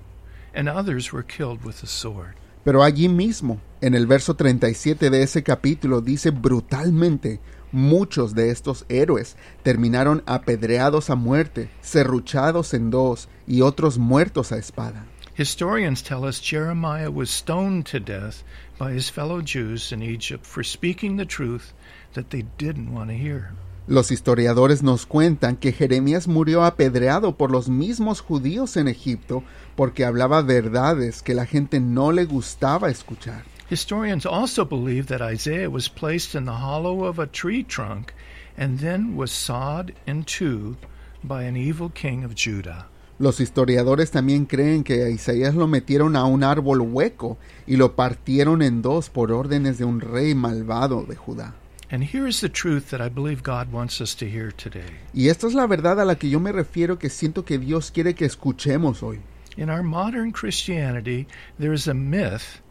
and 0.54 0.68
others 0.68 1.12
were 1.12 1.24
killed 1.24 1.64
with 1.64 1.82
the 1.82 1.88
sword. 1.88 2.36
Pero 2.64 2.84
allí 2.84 3.08
mismo, 3.08 3.62
en 3.82 3.94
el 3.94 4.08
verso 4.08 4.34
37 4.34 5.10
de 5.10 5.24
ese 5.24 5.44
capítulo, 5.44 6.02
dice 6.02 6.32
brutalmente, 6.32 7.40
muchos 7.72 8.34
de 8.34 8.50
estos 8.50 8.86
héroes 8.90 9.38
terminaron 9.64 10.22
apedreados 10.26 11.10
a 11.10 11.16
muerte, 11.16 11.70
serruchados 11.82 12.74
en 12.74 12.90
dos 12.90 13.30
y 13.46 13.62
otros 13.62 13.98
muertos 13.98 14.52
a 14.52 14.58
espada. 14.58 15.06
Historians 15.38 16.02
tell 16.02 16.26
us 16.26 16.42
Jeremiah 16.42 17.12
was 17.12 17.30
stoned 17.30 17.86
to 17.86 18.00
death 18.00 18.44
by 18.80 18.92
his 18.92 19.10
fellow 19.10 19.40
Jews 19.42 19.92
in 19.92 20.02
Egypt 20.02 20.46
for 20.46 20.64
speaking 20.64 21.18
the 21.18 21.26
truth 21.26 21.74
that 22.16 22.32
they 22.32 22.44
didn't 22.58 22.92
want 22.92 23.12
to 23.12 23.16
hear. 23.16 23.54
Los 23.88 24.12
historiadores 24.12 24.84
nos 24.84 25.06
cuentan 25.06 25.56
que 25.56 25.72
Jeremías 25.72 26.28
murió 26.28 26.66
apedreado 26.66 27.38
por 27.38 27.52
los 27.52 27.70
mismos 27.70 28.20
judíos 28.20 28.76
en 28.76 28.90
Egipto 28.90 29.44
porque 29.78 30.04
hablaba 30.04 30.42
verdades 30.42 31.22
que 31.22 31.34
la 31.34 31.46
gente 31.46 31.80
no 31.80 32.12
le 32.12 32.26
gustaba 32.26 32.90
escuchar. 32.90 33.46
Historians 33.70 34.26
also 34.26 34.66
believe 34.66 35.08
that 35.08 35.22
Isaiah 35.22 35.70
was 35.70 35.88
placed 35.88 36.36
in 36.36 36.44
the 36.44 36.52
hollow 36.52 37.06
of 37.06 37.18
a 37.18 37.28
tree 37.28 37.64
trunk 37.64 38.14
and 38.58 38.80
then 38.80 39.16
was 39.16 39.32
sawed 39.32 39.94
in 40.06 40.26
two 40.26 40.76
by 41.24 41.44
an 41.44 41.56
evil 41.56 41.90
king 41.90 42.26
of 42.26 42.34
Judah. 42.36 42.88
Los 43.20 43.40
historiadores 43.40 44.12
también 44.12 44.46
creen 44.46 44.84
que 44.84 45.04
a 45.04 45.10
Isaías 45.10 45.56
lo 45.56 45.66
metieron 45.66 46.18
a 46.18 46.26
un 46.26 46.44
árbol 46.44 46.82
hueco 46.82 47.38
y 47.66 47.78
lo 47.78 47.96
partieron 47.96 48.62
en 48.62 48.82
dos 48.82 49.10
por 49.10 49.32
órdenes 49.32 49.78
de 49.78 49.86
un 49.86 50.02
rey 50.02 50.36
malvado 50.36 51.06
de 51.06 51.16
Judá. 51.16 51.56
And 51.90 52.04
here 52.04 52.28
is 52.28 52.42
the 52.42 52.50
truth 52.50 52.90
that 52.90 53.00
I 53.00 53.08
believe 53.08 53.44
God 53.44 53.72
wants 53.72 54.02
us 54.02 54.14
to 54.18 54.26
hear 54.26 54.52
today. 54.52 54.92
Y 55.14 55.30
esta 55.30 55.48
es 55.48 55.54
la 55.54 55.66
verdad 55.68 56.02
a 56.02 56.06
la 56.06 56.16
que 56.16 56.30
yo 56.30 56.40
me 56.40 56.52
refiero 56.52 57.00
que 57.00 57.10
siento 57.10 57.46
que 57.46 57.58
Dios 57.58 57.92
quiere 57.92 58.14
que 58.14 58.26
escuchemos 58.26 59.02
hoy. 59.04 59.22
In 59.56 59.70
our 59.70 59.84
modern 59.84 60.32
Christianity, 60.32 61.28
there 61.58 61.74
is 61.74 61.88
a 61.88 61.94
myth 61.94 62.62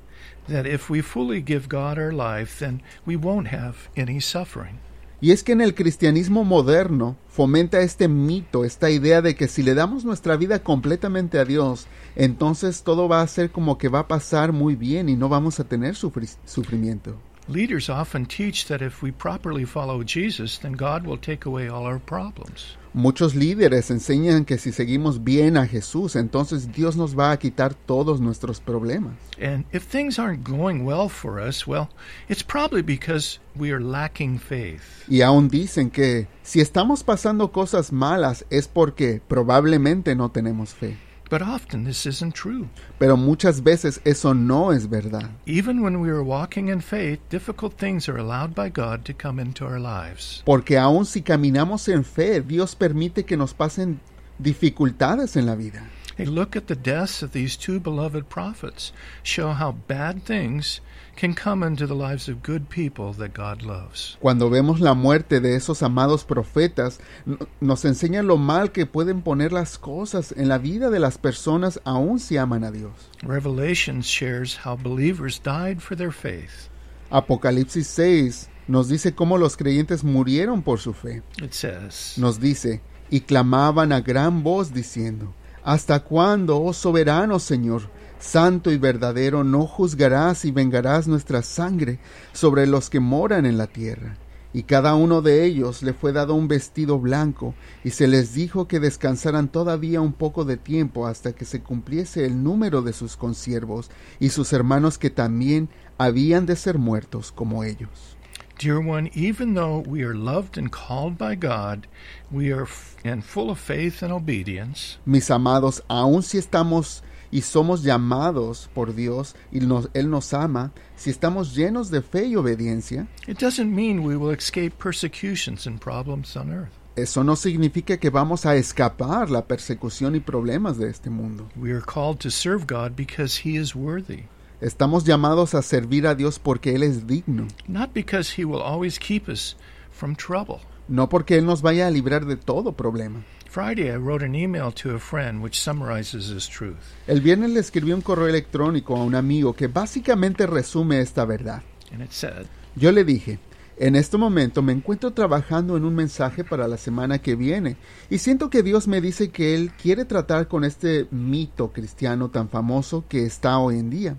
that 0.49 0.67
if 0.67 0.91
we 0.91 1.01
fully 1.03 1.43
give 1.43 1.69
God 1.69 1.99
our 1.99 2.13
life, 2.13 2.59
then 2.59 2.83
we 3.07 3.17
won't 3.17 3.49
have 3.49 3.89
any 3.97 4.21
suffering. 4.21 4.79
Y 5.19 5.31
es 5.31 5.43
que 5.43 5.55
en 5.55 5.63
el 5.63 5.75
cristianismo 5.75 6.45
moderno 6.45 7.17
fomenta 7.27 7.81
este 7.81 8.07
mito, 8.07 8.67
esta 8.67 8.91
idea 8.91 9.23
de 9.23 9.35
que 9.35 9.49
si 9.49 9.63
le 9.63 9.75
damos 9.75 10.05
nuestra 10.05 10.37
vida 10.37 10.59
completamente 10.59 11.39
a 11.39 11.47
Dios, 11.47 11.87
entonces 12.17 12.83
todo 12.83 13.09
va 13.09 13.23
a 13.23 13.27
ser 13.27 13.51
como 13.51 13.79
que 13.79 13.89
va 13.89 14.01
a 14.01 14.09
pasar 14.09 14.53
muy 14.53 14.77
bien 14.77 15.09
y 15.09 15.17
no 15.17 15.31
vamos 15.31 15.59
a 15.59 15.65
tener 15.65 15.95
sufri- 15.95 16.37
sufrimiento. 16.45 17.17
Leaders 17.49 17.89
often 17.89 18.27
teach 18.27 18.67
that 18.67 18.83
if 18.83 19.03
we 19.03 19.13
properly 19.13 19.65
follow 19.65 20.03
Jesus, 20.03 20.59
then 20.59 20.73
God 20.73 21.07
will 21.07 21.17
take 21.17 21.47
away 21.47 21.69
all 21.69 21.87
our 21.87 22.01
problems. 22.01 22.77
Muchos 22.93 23.37
líderes 23.37 23.89
enseñan 23.93 24.45
que 24.45 24.59
si 24.59 24.73
seguimos 24.73 25.23
bien 25.23 25.57
a 25.57 25.65
Jesús, 25.69 26.17
entonces 26.17 26.73
Dios 26.73 26.97
nos 26.97 27.17
va 27.17 27.31
a 27.31 27.39
quitar 27.39 27.75
todos 27.75 28.21
nuestros 28.21 28.59
problemas. 28.59 29.15
And 29.41 29.65
if 29.71 29.85
things 29.85 30.19
aren't 30.19 30.43
going 30.43 30.85
well 30.85 31.09
for 31.09 31.39
us, 31.39 31.69
well, 31.69 31.89
it's 32.29 32.43
probably 32.43 32.83
because 32.83 33.39
we 33.55 33.71
are 33.71 33.81
lacking 33.81 34.41
faith. 34.41 35.05
Y 35.07 35.21
aún 35.23 35.49
dicen 35.49 35.91
que 35.91 36.27
si 36.43 36.61
estamos 36.61 37.05
pasando 37.05 37.53
cosas 37.53 37.93
malas 37.93 38.45
es 38.51 38.67
porque 38.67 39.21
probablemente 39.29 40.17
no 40.17 40.31
tenemos 40.31 40.75
fe. 40.75 40.97
But 41.29 41.43
often 41.43 41.85
this 41.85 42.07
isn't 42.07 42.35
true. 42.35 42.69
Pero 42.99 43.17
muchas 43.17 43.61
veces 43.61 44.01
eso 44.05 44.33
no 44.33 44.71
es 44.71 44.87
verdad. 44.87 45.31
Even 45.47 45.83
when 45.83 46.01
we 46.01 46.09
are 46.09 46.23
walking 46.23 46.69
in 46.69 46.81
faith, 46.81 47.19
difficult 47.31 47.75
things 47.77 48.09
are 48.09 48.17
allowed 48.17 48.55
by 48.55 48.69
God 48.69 49.05
to 49.07 49.13
come 49.13 49.41
into 49.41 49.65
our 49.67 49.81
lives. 49.81 50.43
Porque 50.45 50.77
aun 50.79 51.05
si 51.05 51.23
caminamos 51.23 51.89
en 51.89 52.05
fe, 52.05 52.41
Dios 52.41 52.75
permite 52.75 53.25
que 53.25 53.37
nos 53.37 53.55
pasen 53.55 54.01
dificultades 54.39 55.37
en 55.37 55.47
la 55.47 55.57
vida. 55.57 55.83
A 56.19 56.25
look 56.25 56.57
at 56.57 56.67
the 56.67 56.77
deaths 56.77 57.23
of 57.23 57.33
these 57.33 57.57
two 57.57 57.79
beloved 57.79 58.31
prophets 58.31 58.93
show 59.23 59.53
how 59.53 59.73
bad 59.73 60.23
things 60.25 60.81
can 61.17 61.35
come 61.35 61.67
into 61.67 61.87
the 61.87 61.95
lives 61.95 62.29
of 62.29 62.43
good 62.43 62.69
people 62.69 63.13
that 63.15 63.33
God 63.35 63.63
loves. 63.63 64.17
Cuando 64.21 64.51
vemos 64.51 64.81
la 64.81 64.95
muerte 64.95 65.41
de 65.41 65.57
esos 65.57 65.83
amados 65.83 66.25
profetas, 66.25 67.01
no- 67.25 67.39
nos 67.61 67.85
enseña 67.85 68.23
lo 68.23 68.37
mal 68.37 68.71
que 68.73 68.87
pueden 68.87 69.23
poner 69.23 69.53
las 69.53 69.79
cosas 69.79 70.33
en 70.37 70.49
la 70.49 70.59
vida 70.59 70.91
de 70.91 71.01
las 71.01 71.19
personas 71.19 71.81
aun 71.85 72.19
si 72.19 72.37
aman 72.37 72.65
a 72.65 72.71
Dios. 72.71 72.93
Revelation 73.23 74.01
shares 74.01 74.59
how 74.65 74.77
believers 74.77 75.41
died 75.43 75.81
for 75.81 75.97
their 75.97 76.13
faith. 76.13 76.69
Apocalipsis 77.11 77.87
6 77.87 78.49
nos 78.69 78.89
dice 78.89 79.15
cómo 79.15 79.39
los 79.39 79.57
creyentes 79.57 80.03
murieron 80.03 80.63
por 80.63 80.81
su 80.81 80.93
fe. 80.93 81.23
It 81.43 81.53
says, 81.53 82.19
Nos 82.19 82.41
dice, 82.41 82.81
y 83.11 83.21
clamaban 83.21 83.93
a 83.93 84.01
gran 84.01 84.43
voz 84.43 84.73
diciendo, 84.75 85.33
¿Hasta 85.63 86.01
cuándo, 86.01 86.61
oh 86.61 86.73
soberano 86.73 87.39
Señor, 87.39 87.89
santo 88.19 88.71
y 88.71 88.79
verdadero, 88.79 89.45
no 89.45 89.67
juzgarás 89.67 90.45
y 90.45 90.51
vengarás 90.51 91.07
nuestra 91.09 91.43
sangre 91.43 91.99
sobre 92.33 92.67
los 92.67 92.91
que 92.91 93.01
moran 93.01 93.47
en 93.47 93.59
la 93.59 93.67
tierra? 93.67 94.17
Y 94.53 94.63
cada 94.63 94.95
uno 94.95 95.21
de 95.21 95.45
ellos 95.45 95.83
le 95.83 95.93
fue 95.93 96.13
dado 96.13 96.35
un 96.35 96.49
vestido 96.49 96.99
blanco, 96.99 97.55
y 97.85 97.91
se 97.91 98.09
les 98.09 98.33
dijo 98.33 98.67
que 98.67 98.81
descansaran 98.81 99.49
todavía 99.49 100.01
un 100.01 100.15
poco 100.15 100.47
de 100.47 100.57
tiempo 100.57 101.07
hasta 101.07 101.33
que 101.33 101.45
se 101.45 101.61
cumpliese 101.61 102.25
el 102.25 102.43
número 102.43 102.81
de 102.81 102.95
sus 102.95 103.19
consiervos 103.19 103.91
y 104.19 104.31
sus 104.31 104.55
hermanos 104.55 104.97
que 104.97 105.11
también 105.11 105.69
habían 105.99 106.47
de 106.47 106.57
ser 106.57 106.79
muertos 106.79 107.33
como 107.33 107.65
ellos. 107.65 108.17
Dear 108.59 108.79
one, 108.79 109.11
even 109.15 109.53
though 109.53 109.85
we 109.87 110.03
are 110.03 110.15
loved 110.15 110.57
and 110.57 110.71
called 110.71 111.19
by 111.19 111.35
God, 111.35 111.87
we 112.31 112.51
are 112.51 112.67
and 113.05 113.23
full 113.23 113.51
of 113.51 113.59
faith 113.59 114.03
and 114.03 114.11
obedience, 114.11 114.99
Mis 115.05 115.31
amados, 115.31 115.83
aun 115.89 116.23
si 116.23 116.39
estamos 116.39 117.03
y 117.37 117.43
somos 117.43 117.83
llamados 117.83 118.71
por 118.73 118.95
Dios 118.95 119.35
y 119.53 119.61
nos- 119.61 119.91
Él 119.93 120.09
nos 120.09 120.33
ama, 120.33 120.73
si 120.97 121.11
estamos 121.11 121.55
llenos 121.55 121.91
de 121.91 122.01
fe 122.01 122.27
y 122.29 122.37
obediencia, 122.37 123.07
it 123.29 123.39
doesn't 123.39 123.71
mean 123.71 123.99
we 124.01 124.17
will 124.17 124.35
escape 124.35 124.71
persecutions 124.83 125.67
and 125.67 125.79
problems 125.79 126.35
on 126.35 126.51
earth. 126.51 126.73
eso 126.97 127.23
no 127.23 127.37
significa 127.37 127.99
que 127.99 128.09
vamos 128.09 128.47
a 128.47 128.57
escapar 128.57 129.29
la 129.31 129.45
persecución 129.47 130.15
y 130.15 130.21
problemas 130.21 130.79
de 130.79 130.89
este 130.89 131.11
mundo. 131.11 131.47
We 131.57 131.73
are 131.73 131.83
called 131.85 132.21
to 132.21 132.31
serve 132.31 132.65
God 132.67 132.93
because 132.97 133.39
He 133.45 133.59
is 133.61 133.75
worthy, 133.75 134.25
Estamos 134.63 135.05
llamados 135.05 135.53
a 135.55 135.61
servir 135.61 136.07
a 136.07 136.15
Dios 136.15 136.39
porque 136.39 136.75
Él 136.75 136.83
es 136.85 137.07
digno, 137.07 137.47
not 137.69 137.93
because 137.93 138.33
He 138.41 138.47
will 138.47 138.63
always 138.63 138.99
keep 138.99 139.29
us 139.29 139.57
from 139.91 140.17
trouble. 140.17 140.61
No 140.89 141.09
porque 141.09 141.37
Él 141.37 141.47
nos 141.47 141.63
vaya 141.63 141.87
a 141.87 141.91
librar 141.91 142.27
de 142.27 142.37
todo 142.37 142.73
problema. 142.73 143.25
Friday, 143.49 143.89
I 143.89 143.97
wrote 143.97 144.23
an 144.23 144.35
email 144.35 144.71
to 144.73 144.95
a 144.95 144.99
friend 144.99 145.43
which 145.43 145.59
summarizes 145.59 146.33
this 146.33 146.47
truth. 146.47 146.77
El 147.07 147.21
viernes 147.21 147.51
le 147.51 147.61
escribí 147.61 147.93
un 147.93 148.03
correo 148.03 148.29
electrónico 148.29 148.97
a 148.97 149.03
un 149.03 149.15
amigo 149.15 149.55
que 149.55 149.67
básicamente 149.67 150.47
resume 150.47 151.01
esta 151.01 151.25
verdad. 151.25 151.63
And 151.91 152.03
it 152.03 152.13
said, 152.13 152.47
Yo 152.75 152.93
le 152.93 153.05
dije, 153.05 153.39
en 153.79 153.97
este 153.97 154.17
momento 154.19 154.63
me 154.63 154.73
encuentro 154.73 155.13
trabajando 155.13 155.77
en 155.77 155.85
un 155.85 155.95
mensaje 155.95 156.45
para 156.45 156.69
la 156.69 156.77
semana 156.77 157.19
que 157.19 157.35
viene 157.35 157.77
y 158.11 158.19
siento 158.19 158.51
que 158.51 158.63
Dios 158.63 158.89
me 158.89 159.01
dice 159.01 159.31
que 159.31 159.55
Él 159.55 159.71
quiere 159.73 160.05
tratar 160.05 160.49
con 160.49 160.65
este 160.65 161.07
mito 161.11 161.73
cristiano 161.73 162.31
tan 162.31 162.49
famoso 162.49 163.05
que 163.09 163.25
está 163.25 163.59
hoy 163.59 163.79
en 163.79 163.91
día. 163.91 164.17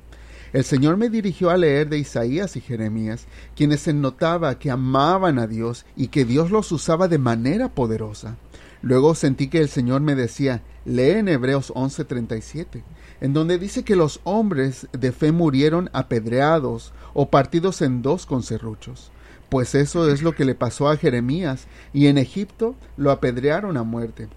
El 0.53 0.63
Señor 0.63 0.95
me 0.95 1.10
dirigió 1.10 1.49
a 1.49 1.57
leer 1.57 1.89
de 1.89 1.99
Isaías 1.99 2.55
y 2.55 2.62
Jeremías, 2.62 3.25
quienes 3.55 3.81
se 3.81 3.93
notaba 3.93 4.57
que 4.57 4.71
amaban 4.71 5.39
a 5.39 5.47
Dios 5.47 5.86
y 5.97 6.07
que 6.07 6.23
Dios 6.23 6.51
los 6.51 6.71
usaba 6.71 7.07
de 7.07 7.17
manera 7.17 7.69
poderosa. 7.69 8.38
Luego 8.81 9.15
sentí 9.15 9.49
que 9.49 9.60
el 9.60 9.67
Señor 9.67 10.01
me 10.01 10.15
decía, 10.15 10.62
lee 10.86 11.12
en 11.12 11.27
Hebreos 11.27 11.73
11:37, 11.75 12.83
en 13.19 13.33
donde 13.33 13.57
dice 13.57 13.83
que 13.83 13.95
los 13.95 14.21
hombres 14.23 14.88
de 14.93 15.12
fe 15.12 15.31
murieron 15.31 15.89
apedreados 15.91 16.93
o 17.13 17.29
partidos 17.29 17.81
en 17.81 18.01
dos 18.01 18.25
con 18.25 18.43
serruchos. 18.43 19.12
Pues 19.49 19.75
eso 19.75 20.10
es 20.10 20.21
lo 20.21 20.33
que 20.33 20.45
le 20.45 20.55
pasó 20.55 20.89
a 20.89 20.97
Jeremías, 20.97 21.67
y 21.93 22.07
en 22.07 22.17
Egipto 22.17 22.75
lo 22.95 23.12
apedrearon 23.12 23.75
a 23.77 23.83
muerte. 23.83 24.27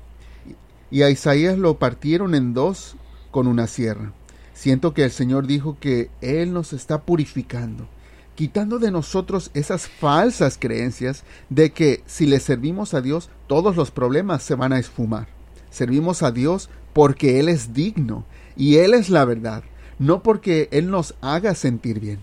Y 0.91 1.03
a 1.03 1.11
Isaías 1.11 1.59
lo 1.59 1.79
partieron 1.79 2.35
en 2.35 2.55
dos 2.55 2.97
con 3.31 3.47
una 3.47 3.67
sierra. 3.67 4.13
Siento 4.61 4.93
que 4.93 5.05
el 5.05 5.11
Señor 5.11 5.47
dijo 5.47 5.79
que 5.81 6.11
Él 6.21 6.53
nos 6.53 6.75
está 6.75 7.01
purificando, 7.01 7.89
quitando 8.35 8.79
de 8.79 8.91
nosotros 8.91 9.51
esas 9.55 9.89
falsas 9.89 10.59
creencias 10.61 11.25
de 11.49 11.71
que 11.71 12.03
si 12.05 12.27
le 12.27 12.41
servimos 12.41 12.93
a 12.93 13.01
Dios 13.01 13.31
todos 13.47 13.75
los 13.75 13.91
problemas 13.91 14.43
se 14.43 14.55
van 14.55 14.75
a 14.75 14.79
esfumar. 14.79 15.29
Servimos 15.71 16.23
a 16.23 16.31
Dios 16.31 16.69
porque 16.93 17.41
Él 17.41 17.49
es 17.49 17.73
digno 17.73 18.27
y 18.55 18.77
Él 18.77 18.93
es 18.93 19.09
la 19.09 19.25
verdad, 19.25 19.63
no 19.99 20.23
porque 20.23 20.69
Él 20.73 20.91
nos 20.91 21.15
haga 21.23 21.55
sentir 21.55 21.99
bien. 21.99 22.21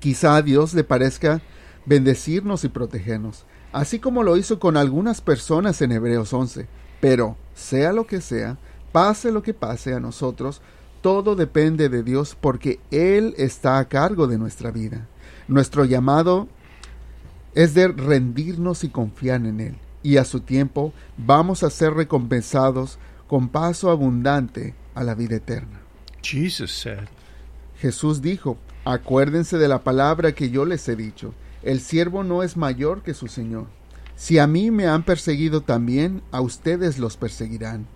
Quizá 0.00 0.34
a 0.34 0.42
Dios 0.42 0.74
le 0.74 0.82
parezca 0.82 1.40
bendecirnos 1.86 2.64
y 2.64 2.68
protegernos, 2.68 3.44
así 3.70 4.00
como 4.00 4.24
lo 4.24 4.36
hizo 4.36 4.58
con 4.58 4.76
algunas 4.76 5.20
personas 5.20 5.80
en 5.82 5.92
Hebreos 5.92 6.32
11, 6.32 6.66
pero 7.00 7.36
sea 7.54 7.92
lo 7.92 8.08
que 8.08 8.20
sea, 8.20 8.58
pase 8.90 9.30
lo 9.30 9.44
que 9.44 9.54
pase 9.54 9.94
a 9.94 10.00
nosotros, 10.00 10.60
todo 11.04 11.36
depende 11.36 11.90
de 11.90 12.02
Dios 12.02 12.34
porque 12.40 12.80
Él 12.90 13.34
está 13.36 13.78
a 13.78 13.88
cargo 13.90 14.26
de 14.26 14.38
nuestra 14.38 14.70
vida. 14.70 15.06
Nuestro 15.48 15.84
llamado 15.84 16.48
es 17.54 17.74
de 17.74 17.88
rendirnos 17.88 18.84
y 18.84 18.88
confiar 18.88 19.44
en 19.44 19.60
Él. 19.60 19.76
Y 20.02 20.16
a 20.16 20.24
su 20.24 20.40
tiempo 20.40 20.94
vamos 21.18 21.62
a 21.62 21.68
ser 21.68 21.92
recompensados 21.92 22.98
con 23.28 23.50
paso 23.50 23.90
abundante 23.90 24.74
a 24.94 25.04
la 25.04 25.14
vida 25.14 25.36
eterna. 25.36 25.82
Jesus 26.22 26.70
said, 26.70 27.06
Jesús 27.76 28.22
dijo, 28.22 28.56
acuérdense 28.86 29.58
de 29.58 29.68
la 29.68 29.84
palabra 29.84 30.32
que 30.32 30.48
yo 30.48 30.64
les 30.64 30.88
he 30.88 30.96
dicho, 30.96 31.34
el 31.62 31.80
siervo 31.80 32.24
no 32.24 32.42
es 32.42 32.56
mayor 32.56 33.02
que 33.02 33.12
su 33.12 33.28
Señor. 33.28 33.66
Si 34.16 34.38
a 34.38 34.46
mí 34.46 34.70
me 34.70 34.86
han 34.86 35.02
perseguido 35.02 35.60
también, 35.60 36.22
a 36.32 36.40
ustedes 36.40 36.98
los 36.98 37.18
perseguirán. 37.18 37.86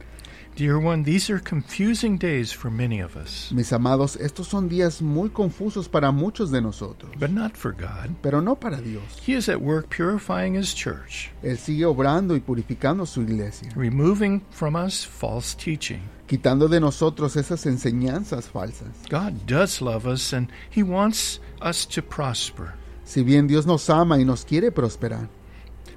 Dear 0.58 0.80
one, 0.80 1.04
these 1.04 1.30
are 1.30 1.38
confusing 1.38 2.18
days 2.18 2.50
for 2.50 2.68
many 2.68 2.98
of 2.98 3.16
us, 3.16 3.52
Mis 3.52 3.72
amados, 3.72 4.16
estos 4.16 4.48
son 4.48 4.68
días 4.68 5.00
muy 5.00 5.28
confusos 5.28 5.88
para 5.88 6.10
muchos 6.10 6.50
de 6.50 6.60
nosotros, 6.60 7.12
but 7.16 7.30
not 7.30 7.56
for 7.56 7.70
God. 7.70 8.16
pero 8.22 8.40
no 8.40 8.56
para 8.56 8.80
Dios. 8.80 9.04
He 9.24 9.34
is 9.34 9.48
at 9.48 9.60
work 9.62 9.88
purifying 9.88 10.56
His 10.56 10.74
church, 10.74 11.30
Él 11.44 11.58
sigue 11.58 11.84
obrando 11.86 12.34
y 12.34 12.40
purificando 12.40 13.06
su 13.06 13.22
iglesia, 13.22 13.70
removing 13.76 14.40
from 14.50 14.74
us 14.74 15.04
false 15.04 15.54
teaching. 15.54 16.00
quitando 16.26 16.66
de 16.66 16.80
nosotros 16.80 17.36
esas 17.36 17.64
enseñanzas 17.64 18.48
falsas. 18.48 18.88
God 19.08 19.46
does 19.46 19.80
love 19.80 20.08
us, 20.08 20.32
and 20.32 20.48
He 20.74 20.82
wants 20.82 21.38
us 21.62 21.86
to 21.86 22.02
prosper. 22.02 22.74
Si 23.04 23.22
bien 23.22 23.46
Dios 23.46 23.64
nos 23.64 23.88
ama 23.88 24.18
y 24.18 24.24
nos 24.24 24.44
quiere 24.44 24.72
prosperar, 24.72 25.28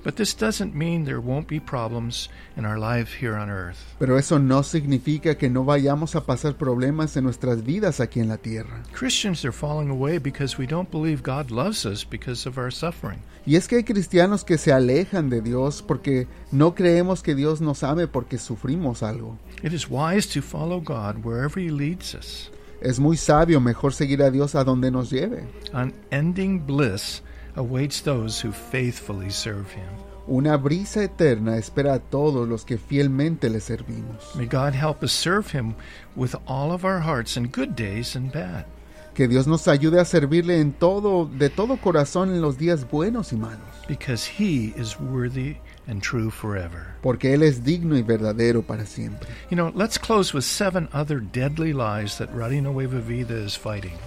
But 0.03 0.15
this 0.15 0.35
doesn't 0.35 0.73
mean 0.73 1.05
there 1.05 1.19
won't 1.19 1.47
be 1.47 1.59
problems 1.59 2.29
in 2.57 2.65
our 2.65 2.79
life 2.79 3.13
here 3.19 3.35
on 3.35 3.49
earth. 3.49 3.77
pero 3.99 4.17
eso 4.17 4.39
no 4.39 4.63
significa 4.63 5.37
que 5.37 5.49
no 5.49 5.63
vayamos 5.63 6.15
a 6.15 6.25
pasar 6.25 6.55
problemas 6.55 7.15
en 7.17 7.23
nuestras 7.23 7.63
vidas 7.63 7.99
aquí 7.99 8.19
en 8.19 8.29
la 8.29 8.37
tierra. 8.37 8.81
Christians 8.93 9.45
are 9.45 9.51
falling 9.51 9.89
away 9.91 10.17
because 10.17 10.57
we 10.57 10.65
don't 10.65 10.89
believe 10.89 11.21
God 11.21 11.51
loves 11.51 11.85
us 11.85 12.03
because 12.03 12.47
of 12.47 12.57
our 12.57 12.71
suffering. 12.71 13.19
Y 13.45 13.55
es 13.55 13.67
que 13.67 13.77
hay 13.77 13.83
cristianos 13.83 14.43
que 14.43 14.57
se 14.57 14.71
alejan 14.71 15.29
de 15.29 15.41
Dios 15.41 15.81
porque 15.81 16.27
no 16.51 16.73
creemos 16.73 17.21
que 17.21 17.35
Dios 17.35 17.61
nos 17.61 17.83
ame 17.83 18.07
porque 18.07 18.37
sufrimos 18.37 19.03
algo. 19.03 19.37
It 19.63 19.73
is 19.73 19.87
wise 19.89 20.27
to 20.33 20.41
follow 20.41 20.79
God 20.79 21.23
wherever 21.23 21.59
He 21.59 21.69
leads 21.69 22.15
us. 22.15 22.49
Es 22.81 22.99
muy 22.99 23.17
sabio 23.17 23.59
mejor 23.59 23.93
seguir 23.93 24.23
a 24.23 24.31
Dios 24.31 24.55
a 24.55 24.63
donde 24.63 24.89
nos 24.89 25.11
lleve. 25.11 25.43
Unending 25.73 26.65
bliss 26.65 27.21
awaits 27.55 28.01
those 28.01 28.39
who 28.39 28.51
faithfully 28.51 29.29
serve 29.29 29.71
Him. 29.71 29.89
Una 30.27 30.55
brisa 30.57 31.03
eterna 31.03 31.57
espera 31.57 31.95
a 31.95 31.99
todos 31.99 32.47
los 32.47 32.63
que 32.63 32.77
fielmente 32.77 33.49
le 33.49 33.59
servimos. 33.59 34.35
May 34.35 34.45
God 34.45 34.73
help 34.73 35.03
us 35.03 35.11
serve 35.11 35.51
Him 35.51 35.75
with 36.15 36.35
all 36.47 36.71
of 36.71 36.85
our 36.85 36.99
hearts 36.99 37.35
in 37.37 37.47
good 37.47 37.75
days 37.75 38.15
and 38.15 38.31
bad. 38.31 38.65
Que 39.13 39.27
Dios 39.27 39.45
nos 39.45 39.67
ayude 39.67 39.99
a 39.99 40.05
servirle 40.05 40.61
en 40.61 40.71
todo, 40.71 41.25
de 41.25 41.49
todo 41.49 41.75
corazón 41.77 42.29
en 42.29 42.41
los 42.41 42.57
días 42.57 42.89
buenos 42.89 43.33
y 43.33 43.35
malos, 43.35 43.59
because 43.87 44.25
he 44.25 44.73
is 44.77 44.97
worthy 45.01 45.57
and 45.87 46.01
true 46.01 46.29
forever. 46.29 46.95
porque 47.01 47.33
Él 47.33 47.43
es 47.43 47.65
digno 47.65 47.97
y 47.97 48.03
verdadero 48.03 48.61
para 48.61 48.85
siempre. 48.85 49.27
You 49.49 49.57
know, 49.57 49.71
let's 49.75 49.97
close 49.97 50.33
with 50.33 50.45
seven 50.45 50.87
other 50.93 51.19
deadly 51.19 51.73
lies 51.73 52.19
that 52.19 52.29
Radio 52.33 52.61
Nueva 52.61 53.01
Vida 53.01 53.35
is 53.35 53.57
fighting. 53.57 53.97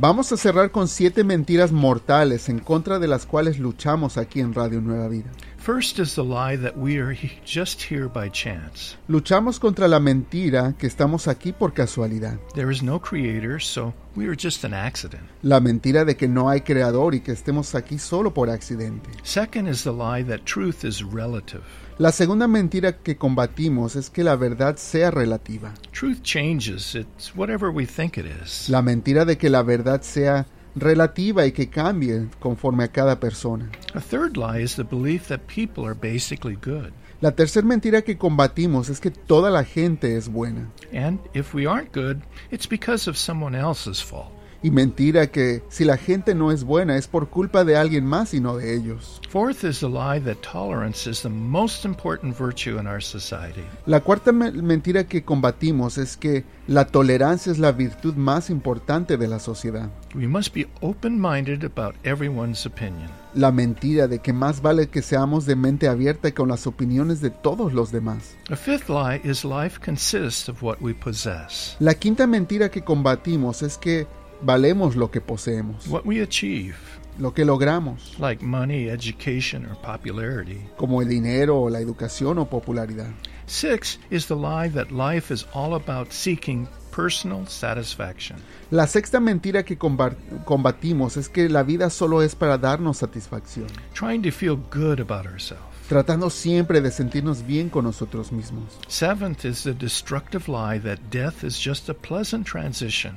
Vamos 0.00 0.30
a 0.30 0.36
cerrar 0.36 0.70
con 0.70 0.86
siete 0.86 1.24
mentiras 1.24 1.72
mortales 1.72 2.48
en 2.48 2.60
contra 2.60 3.00
de 3.00 3.08
las 3.08 3.26
cuales 3.26 3.58
luchamos 3.58 4.16
aquí 4.16 4.38
en 4.38 4.54
Radio 4.54 4.80
Nueva 4.80 5.08
Vida. 5.08 5.32
First 5.58 5.98
is 5.98 6.14
the 6.14 6.24
lie 6.24 6.56
that 6.56 6.78
we 6.78 6.98
are 6.98 7.14
just 7.44 7.82
here 7.82 8.08
by 8.08 8.30
chance. 8.30 8.96
Luchamos 9.08 9.58
contra 9.58 9.86
la 9.88 9.98
mentira 9.98 10.74
que 10.78 10.86
estamos 10.86 11.26
aquí 11.28 11.52
por 11.52 11.74
casualidad. 11.74 12.38
There 12.54 12.70
is 12.70 12.82
no 12.82 12.98
creator, 13.00 13.60
so 13.60 13.92
we 14.16 14.26
are 14.28 14.36
just 14.36 14.64
an 14.64 14.72
accident. 14.72 15.24
La 15.42 15.60
mentira 15.60 16.04
de 16.06 16.16
que 16.16 16.28
no 16.28 16.48
hay 16.48 16.60
creador 16.60 17.14
y 17.14 17.20
que 17.20 17.32
estemos 17.32 17.74
aquí 17.74 17.98
solo 17.98 18.32
por 18.32 18.48
accidente. 18.48 19.10
Second 19.24 19.68
is 19.68 19.82
the 19.82 19.92
lie 19.92 20.22
that 20.22 20.44
truth 20.44 20.84
is 20.84 21.02
relative. 21.02 21.62
La 21.98 22.12
segunda 22.12 22.46
mentira 22.46 22.92
que 22.92 23.16
combatimos 23.16 23.96
es 23.96 24.08
que 24.08 24.22
la 24.22 24.36
verdad 24.36 24.76
sea 24.76 25.10
relativa. 25.10 25.74
Truth 25.90 26.22
changes, 26.22 26.94
it's 26.94 27.34
whatever 27.34 27.70
we 27.70 27.84
think 27.84 28.16
it 28.16 28.24
is. 28.24 28.68
La 28.70 28.80
mentira 28.80 29.24
de 29.24 29.36
que 29.36 29.50
la 29.50 29.62
verdad 29.62 30.02
sea 30.02 30.46
relativa 30.80 31.46
y 31.46 31.52
que 31.52 31.68
cambie 31.68 32.28
conforme 32.40 32.84
a 32.84 32.88
cada 32.88 33.18
persona. 33.20 33.70
A 33.94 34.00
third 34.00 34.36
lie 34.36 34.62
is 34.62 34.76
the 34.76 34.84
belief 34.84 35.28
that 35.28 35.40
people 35.46 35.84
are 35.86 35.94
basically 35.94 36.56
good. 36.56 36.92
La 37.20 37.32
tercera 37.32 37.66
mentira 37.66 38.02
que 38.02 38.16
combatimos 38.16 38.88
es 38.88 39.00
que 39.00 39.10
toda 39.10 39.50
la 39.50 39.64
gente 39.64 40.16
es 40.16 40.28
buena. 40.28 40.70
And 40.92 41.18
if 41.34 41.52
we 41.52 41.66
aren't 41.66 41.92
good, 41.92 42.22
it's 42.50 42.68
because 42.68 43.10
of 43.10 43.16
someone 43.16 43.56
else's 43.56 44.00
fault. 44.00 44.32
Y 44.62 44.70
mentira 44.72 45.28
que 45.28 45.62
si 45.68 45.84
la 45.84 45.96
gente 45.96 46.34
no 46.34 46.50
es 46.50 46.64
buena 46.64 46.96
es 46.96 47.06
por 47.06 47.28
culpa 47.28 47.64
de 47.64 47.76
alguien 47.76 48.04
más 48.04 48.34
y 48.34 48.40
no 48.40 48.56
de 48.56 48.74
ellos. 48.74 49.20
Fourth 49.30 49.62
is 49.62 49.80
the 49.80 49.88
lie 49.88 50.20
that 50.24 50.38
tolerance 50.42 51.08
is 51.08 51.22
the 51.22 51.28
most 51.28 51.84
important 51.84 52.36
virtue 52.36 52.78
in 52.80 52.86
our 52.88 53.00
society. 53.02 53.62
La 53.86 54.00
cuarta 54.00 54.32
me- 54.32 54.50
mentira 54.50 55.04
que 55.04 55.22
combatimos 55.22 55.96
es 55.98 56.16
que 56.16 56.44
la 56.66 56.86
tolerancia 56.86 57.52
es 57.52 57.58
la 57.58 57.70
virtud 57.72 58.14
más 58.14 58.50
importante 58.50 59.16
de 59.16 59.28
la 59.28 59.38
sociedad. 59.38 59.90
We 60.14 60.26
must 60.26 60.52
be 60.54 60.66
open 60.80 61.20
minded 61.20 61.62
about 61.64 61.94
everyone's 62.04 62.66
opinion. 62.66 63.08
La 63.34 63.52
mentira 63.52 64.08
de 64.08 64.18
que 64.18 64.32
más 64.32 64.60
vale 64.62 64.88
que 64.88 65.02
seamos 65.02 65.46
de 65.46 65.54
mente 65.54 65.86
abierta 65.86 66.32
con 66.34 66.48
las 66.48 66.66
opiniones 66.66 67.20
de 67.20 67.30
todos 67.30 67.72
los 67.74 67.92
demás. 67.92 68.34
A 68.50 68.56
fifth 68.56 68.88
lie 68.88 69.20
is 69.22 69.44
life 69.44 69.78
consists 69.84 70.48
of 70.48 70.62
what 70.64 70.78
we 70.80 70.94
possess, 70.94 71.76
La 71.78 71.94
quinta 71.94 72.26
mentira 72.26 72.70
que 72.70 72.82
combatimos 72.82 73.62
es 73.62 73.76
que 73.78 74.06
valemos 74.42 74.96
lo 74.96 75.10
que 75.10 75.20
poseemos, 75.20 75.86
what 75.88 76.04
we 76.04 76.20
achieve, 76.22 76.76
lo 77.18 77.32
que 77.32 77.44
logramos, 77.44 78.16
like 78.18 78.44
money, 78.44 78.88
education, 78.88 79.66
or 79.66 79.76
popularity. 79.82 80.60
como 80.76 81.02
el 81.02 81.08
dinero 81.08 81.60
o 81.62 81.68
la 81.70 81.80
educación 81.80 82.38
o 82.38 82.46
popularidad. 82.48 83.10
Six 83.46 83.98
is 84.10 84.26
the 84.26 84.36
lie 84.36 84.68
that 84.68 84.90
life 84.90 85.32
is 85.32 85.46
all 85.54 85.74
about 85.74 86.12
seeking 86.12 86.68
personal 86.94 87.46
satisfaction. 87.46 88.36
La 88.70 88.86
sexta 88.86 89.20
mentira 89.20 89.64
que 89.64 89.78
comba- 89.78 90.14
combatimos 90.44 91.16
es 91.16 91.28
que 91.28 91.48
la 91.48 91.62
vida 91.62 91.88
solo 91.90 92.22
es 92.22 92.34
para 92.34 92.58
darnos 92.58 92.98
satisfacción, 92.98 93.66
trying 93.94 94.22
to 94.22 94.30
feel 94.30 94.56
good 94.70 95.00
about 95.00 95.26
ourselves. 95.26 95.64
tratando 95.88 96.28
siempre 96.28 96.82
de 96.82 96.90
sentirnos 96.90 97.46
bien 97.46 97.70
con 97.70 97.84
nosotros 97.84 98.30
mismos. 98.30 98.78
Seventh 98.88 99.46
is 99.46 99.62
the 99.62 99.72
destructive 99.72 100.46
lie 100.46 100.78
that 100.78 100.98
death 101.10 101.42
is 101.42 101.58
just 101.58 101.88
a 101.88 101.94
pleasant 101.94 102.46
transition. 102.46 103.14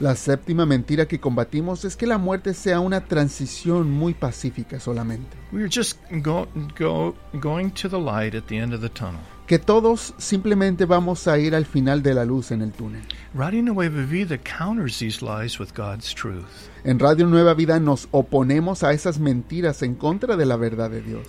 La 0.00 0.16
séptima 0.16 0.66
mentira 0.66 1.06
que 1.06 1.20
combatimos 1.20 1.84
es 1.84 1.94
que 1.94 2.08
la 2.08 2.18
muerte 2.18 2.52
sea 2.52 2.80
una 2.80 3.04
transición 3.04 3.92
muy 3.92 4.12
pacífica 4.12 4.80
solamente, 4.80 5.36
que 9.46 9.58
todos 9.60 10.14
simplemente 10.18 10.84
vamos 10.84 11.28
a 11.28 11.38
ir 11.38 11.54
al 11.54 11.64
final 11.64 12.02
de 12.02 12.14
la 12.14 12.24
luz 12.24 12.50
en 12.50 12.62
el 12.62 12.72
túnel. 12.72 13.02
Radio 13.34 13.62
Nueva 13.62 14.04
Vida 14.04 14.36
counters 14.38 14.98
these 14.98 15.22
lies 15.22 15.60
with 15.60 15.68
God's 15.76 16.12
truth. 16.12 16.70
En 16.82 16.98
Radio 16.98 17.26
Nueva 17.26 17.54
Vida 17.54 17.78
nos 17.78 18.08
oponemos 18.10 18.82
a 18.82 18.92
esas 18.92 19.20
mentiras 19.20 19.82
en 19.82 19.94
contra 19.94 20.36
de 20.36 20.44
la 20.44 20.56
verdad 20.56 20.90
de 20.90 21.02
Dios, 21.02 21.28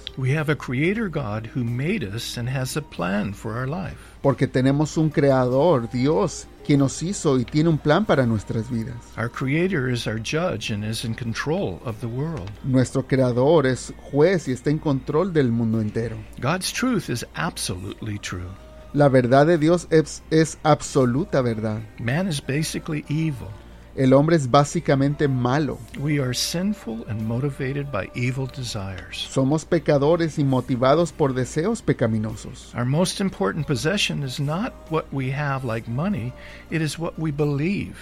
porque 4.22 4.48
tenemos 4.48 4.98
un 4.98 5.10
creador, 5.10 5.90
Dios, 5.92 6.48
quien 6.66 6.80
nos 6.80 7.02
hizo 7.04 7.40
y 7.40 7.46
tiene 7.46 7.70
un 7.70 7.78
plan 7.78 8.06
para 8.06 8.26
nuestras 8.26 8.70
vidas. 8.70 8.96
Our 9.18 9.30
Creator 9.30 9.90
is 9.90 10.08
our 10.08 10.20
judge 10.20 10.72
and 10.72 10.84
is 10.84 11.06
in 11.06 11.14
control 11.14 11.80
of 11.86 12.00
the 12.02 12.08
world. 12.08 12.50
Nuestro 12.64 13.04
Creador 13.04 13.66
es 13.68 13.94
juez 14.12 14.48
y 14.48 14.52
está 14.52 14.72
en 14.72 14.80
control 14.80 15.32
del 15.32 15.52
mundo 15.52 15.80
entero. 15.80 16.18
God's 16.42 16.72
truth 16.74 17.10
is 17.10 17.26
absolutely 17.36 18.18
true. 18.20 18.50
La 18.94 19.10
verdad 19.10 19.46
de 19.46 19.58
Dios 19.58 19.88
es, 19.92 20.24
es 20.32 20.58
absoluta 20.64 21.42
verdad. 21.42 21.82
Man 22.00 22.28
is 22.28 22.42
basically 22.42 23.04
evil. 23.10 23.50
El 23.96 24.12
hombre 24.12 24.36
es 24.36 24.52
básicamente 24.52 25.30
malo. 25.30 25.80
We 25.98 26.20
are 26.20 26.34
sinful 26.34 27.06
and 27.08 27.22
motivated 27.22 27.90
by 27.94 28.12
evil 28.14 28.46
desires. 28.46 29.26
Somos 29.32 29.64
pecadores 29.64 30.38
y 30.38 30.44
motivados 30.44 31.14
por 31.14 31.34
deseos 31.34 31.82
pecaminosos. 31.82 32.74
Our 32.76 32.84
most 32.84 33.22
important 33.22 33.66
possession 33.66 34.22
is 34.24 34.38
not 34.38 34.74
what 34.90 35.06
we 35.14 35.32
have 35.32 35.66
like 35.66 35.90
money, 35.90 36.34
it 36.70 36.82
is 36.82 37.00
what 37.00 37.14
we 37.18 37.32
believe. 37.32 37.96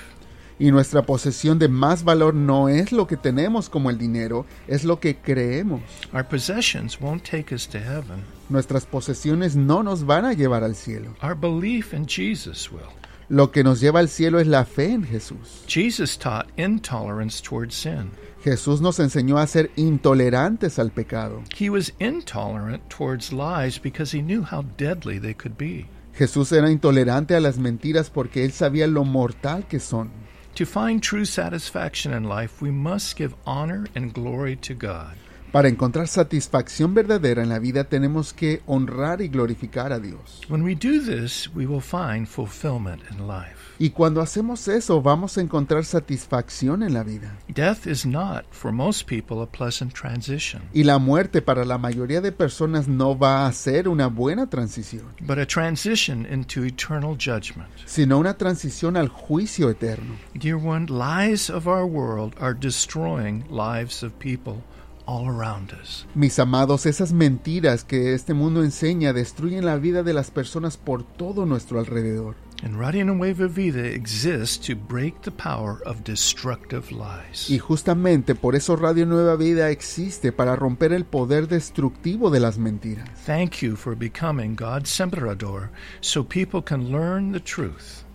Y 0.57 0.71
nuestra 0.71 1.03
posesión 1.03 1.59
de 1.59 1.67
más 1.67 2.03
valor 2.03 2.33
no 2.33 2.69
es 2.69 2.91
lo 2.91 3.05
que 3.05 3.17
tenemos 3.17 3.69
como 3.69 3.91
el 3.91 3.99
dinero, 3.99 4.47
es 4.67 4.83
lo 4.83 4.99
que 4.99 5.17
creemos. 5.17 5.81
Our 6.11 6.25
possessions 6.25 6.99
won't 6.99 7.23
take 7.23 7.53
us 7.53 7.67
to 7.67 7.77
heaven. 7.77 8.23
Nuestras 8.49 8.87
posesiones 8.87 9.55
no 9.55 9.83
nos 9.83 10.03
van 10.03 10.25
a 10.25 10.33
llevar 10.33 10.63
al 10.63 10.75
cielo. 10.75 11.13
Our 11.21 11.35
belief 11.35 11.93
in 11.93 12.07
Jesus 12.07 12.71
will. 12.71 12.89
Lo 13.33 13.51
que 13.51 13.63
nos 13.63 13.81
lleva 13.81 13.99
al 13.99 14.09
cielo 14.09 14.39
es 14.39 14.45
la 14.45 14.63
fe 14.63 14.91
en 14.91 15.03
Jesús. 15.03 15.63
Jesus 15.65 16.19
taught 16.19 16.51
intolerance 16.55 17.41
towards 17.41 17.73
sin. 17.73 18.11
Jesús 18.43 18.79
nos 18.79 18.99
enseñó 18.99 19.39
a 19.39 19.47
ser 19.47 19.71
intolerantes 19.75 20.77
al 20.77 20.91
pecado. 20.91 21.41
He 21.57 21.71
was 21.71 21.91
intolerant 21.99 22.87
towards 22.89 23.33
lies 23.33 23.79
because 23.81 24.15
he 24.15 24.21
knew 24.21 24.43
how 24.43 24.61
deadly 24.77 25.17
they 25.17 25.33
could 25.33 25.57
be. 25.57 25.87
Jesús 26.15 26.51
era 26.51 26.69
intolerante 26.69 27.33
a 27.33 27.39
las 27.39 27.57
mentiras 27.57 28.11
porque 28.11 28.45
él 28.45 28.51
sabía 28.51 28.85
lo 28.85 29.03
mortal 29.03 29.65
que 29.67 29.79
son. 29.79 30.11
To 30.53 30.67
find 30.67 31.01
true 31.01 31.25
satisfaction 31.25 32.13
in 32.13 32.25
life, 32.25 32.61
we 32.61 32.69
must 32.69 33.17
give 33.17 33.33
honor 33.47 33.87
and 33.95 34.13
glory 34.13 34.55
to 34.57 34.75
God. 34.75 35.15
Para 35.53 35.67
encontrar 35.69 36.07
satisfacción 36.07 36.95
verdadera 36.95 37.43
en 37.43 37.49
la 37.49 37.59
vida 37.59 37.83
tenemos 37.83 38.33
que 38.33 38.63
honrar 38.65 39.21
y 39.21 39.27
glorificar 39.27 39.93
a 39.93 39.99
Dios. 39.99 40.41
When 40.49 40.63
we 40.63 40.73
do 40.73 40.99
this, 40.99 41.47
we 41.53 41.67
will 41.67 41.79
find 41.79 42.27
fulfillment 42.27 43.03
in 43.11 43.27
life. 43.27 43.53
Y 43.77 43.91
cuando 43.91 44.19
hacemos 44.21 44.67
eso 44.67 44.99
vamos 44.99 45.37
a 45.37 45.41
encontrar 45.41 45.85
satisfacción 45.85 46.81
en 46.81 46.95
la 46.95 47.03
vida. 47.03 47.37
Death 47.49 47.85
is 47.85 48.03
not, 48.03 48.45
for 48.49 48.71
most 48.71 49.07
people, 49.07 49.43
a 49.43 49.45
pleasant 49.45 49.93
transition, 49.93 50.63
Y 50.73 50.85
la 50.85 50.97
muerte 50.97 51.43
para 51.43 51.65
la 51.65 51.77
mayoría 51.77 52.19
de 52.19 52.31
personas 52.31 52.87
no 52.87 53.15
va 53.15 53.45
a 53.45 53.53
ser 53.53 53.87
una 53.87 54.07
buena 54.07 54.49
transición, 54.49 55.05
but 55.21 55.37
a 55.37 55.45
transition 55.45 56.25
into 56.25 56.63
eternal 56.65 57.15
judgment. 57.15 57.69
sino 57.85 58.17
una 58.17 58.33
transición 58.33 58.97
al 58.97 59.07
juicio 59.07 59.69
eterno. 59.69 60.15
Dear 60.33 60.55
one, 60.55 60.87
lies 60.87 61.51
of 61.51 61.67
our 61.67 61.85
world 61.85 62.33
are 62.39 62.55
destroying 62.55 63.43
lives 63.51 64.01
of 64.01 64.13
people 64.17 64.63
all 65.05 65.27
around 65.27 65.73
us. 65.73 66.05
Mis 66.15 66.39
amados, 66.39 66.85
esas 66.85 67.13
mentiras 67.13 67.83
que 67.83 68.13
este 68.13 68.33
mundo 68.33 68.63
enseña 68.63 69.13
destruyen 69.13 69.65
la 69.65 69.77
vida 69.77 70.03
de 70.03 70.13
las 70.13 70.31
personas 70.31 70.77
por 70.77 71.03
todo 71.03 71.45
nuestro 71.45 71.79
alrededor. 71.79 72.35
And 72.63 72.79
Radio 72.79 73.03
Nueva 73.03 73.47
Vida 73.47 73.85
exists 73.87 74.57
to 74.67 74.73
break 74.73 75.23
the 75.23 75.31
power 75.31 75.81
of 75.85 76.05
destructive 76.05 76.93
lies. 76.93 77.49
Y 77.49 77.59
justamente 77.59 78.35
por 78.35 78.55
eso 78.55 78.77
Radio 78.77 79.05
Nueva 79.05 79.35
Vida 79.35 79.69
existe 79.69 80.31
para 80.31 80.55
romper 80.55 80.93
el 80.93 81.03
poder 81.03 81.49
destructivo 81.49 82.29
de 82.29 82.39
las 82.39 82.57
mentiras. 82.57 83.09
Thank 83.25 83.61
you 83.61 83.75
for 83.75 83.97
becoming 83.97 84.55
God's 84.55 84.89
sembrador 84.89 85.71
so 85.99 86.23
people 86.23 86.61
can 86.63 86.89
learn 86.89 87.33
the 87.33 87.41
truth. 87.41 88.05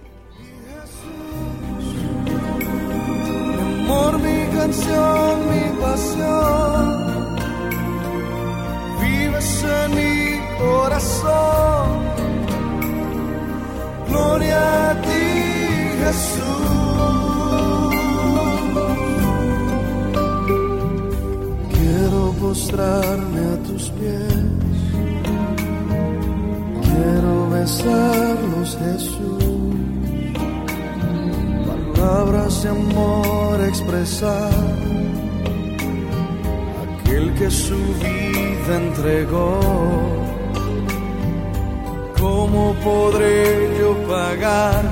Amor, 3.95 4.19
mi 4.19 4.47
canción, 4.57 5.49
mi 5.51 5.81
pasión. 5.81 6.85
Vives 9.01 9.65
en 9.65 9.91
mi 9.99 10.59
corazón. 10.59 11.89
Gloria 14.09 14.91
a 14.91 15.01
ti, 15.03 15.27
Jesús. 16.03 16.45
Quiero 21.75 22.33
postrarme 22.41 23.41
a 23.53 23.57
tus 23.67 23.91
pies. 23.91 24.35
Quiero 26.83 27.51
besarlos, 27.51 28.79
Jesús 28.79 29.64
palabras 32.05 32.63
de 32.63 32.69
amor 32.69 33.61
expresar 33.67 34.51
aquel 36.85 37.33
que 37.35 37.51
su 37.51 37.79
vida 38.03 38.73
entregó. 38.85 39.61
¿Cómo 42.21 42.75
podré 42.85 43.79
yo 43.79 43.91
pagar 44.07 44.85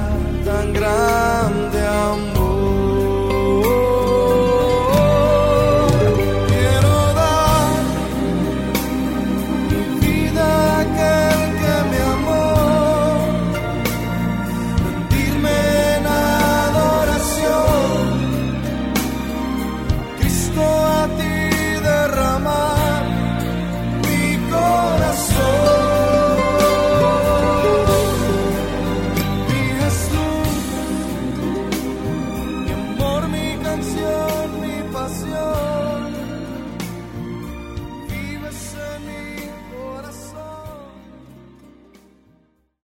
tan 0.44 0.72
grande 0.72 1.80
amor? 1.86 2.41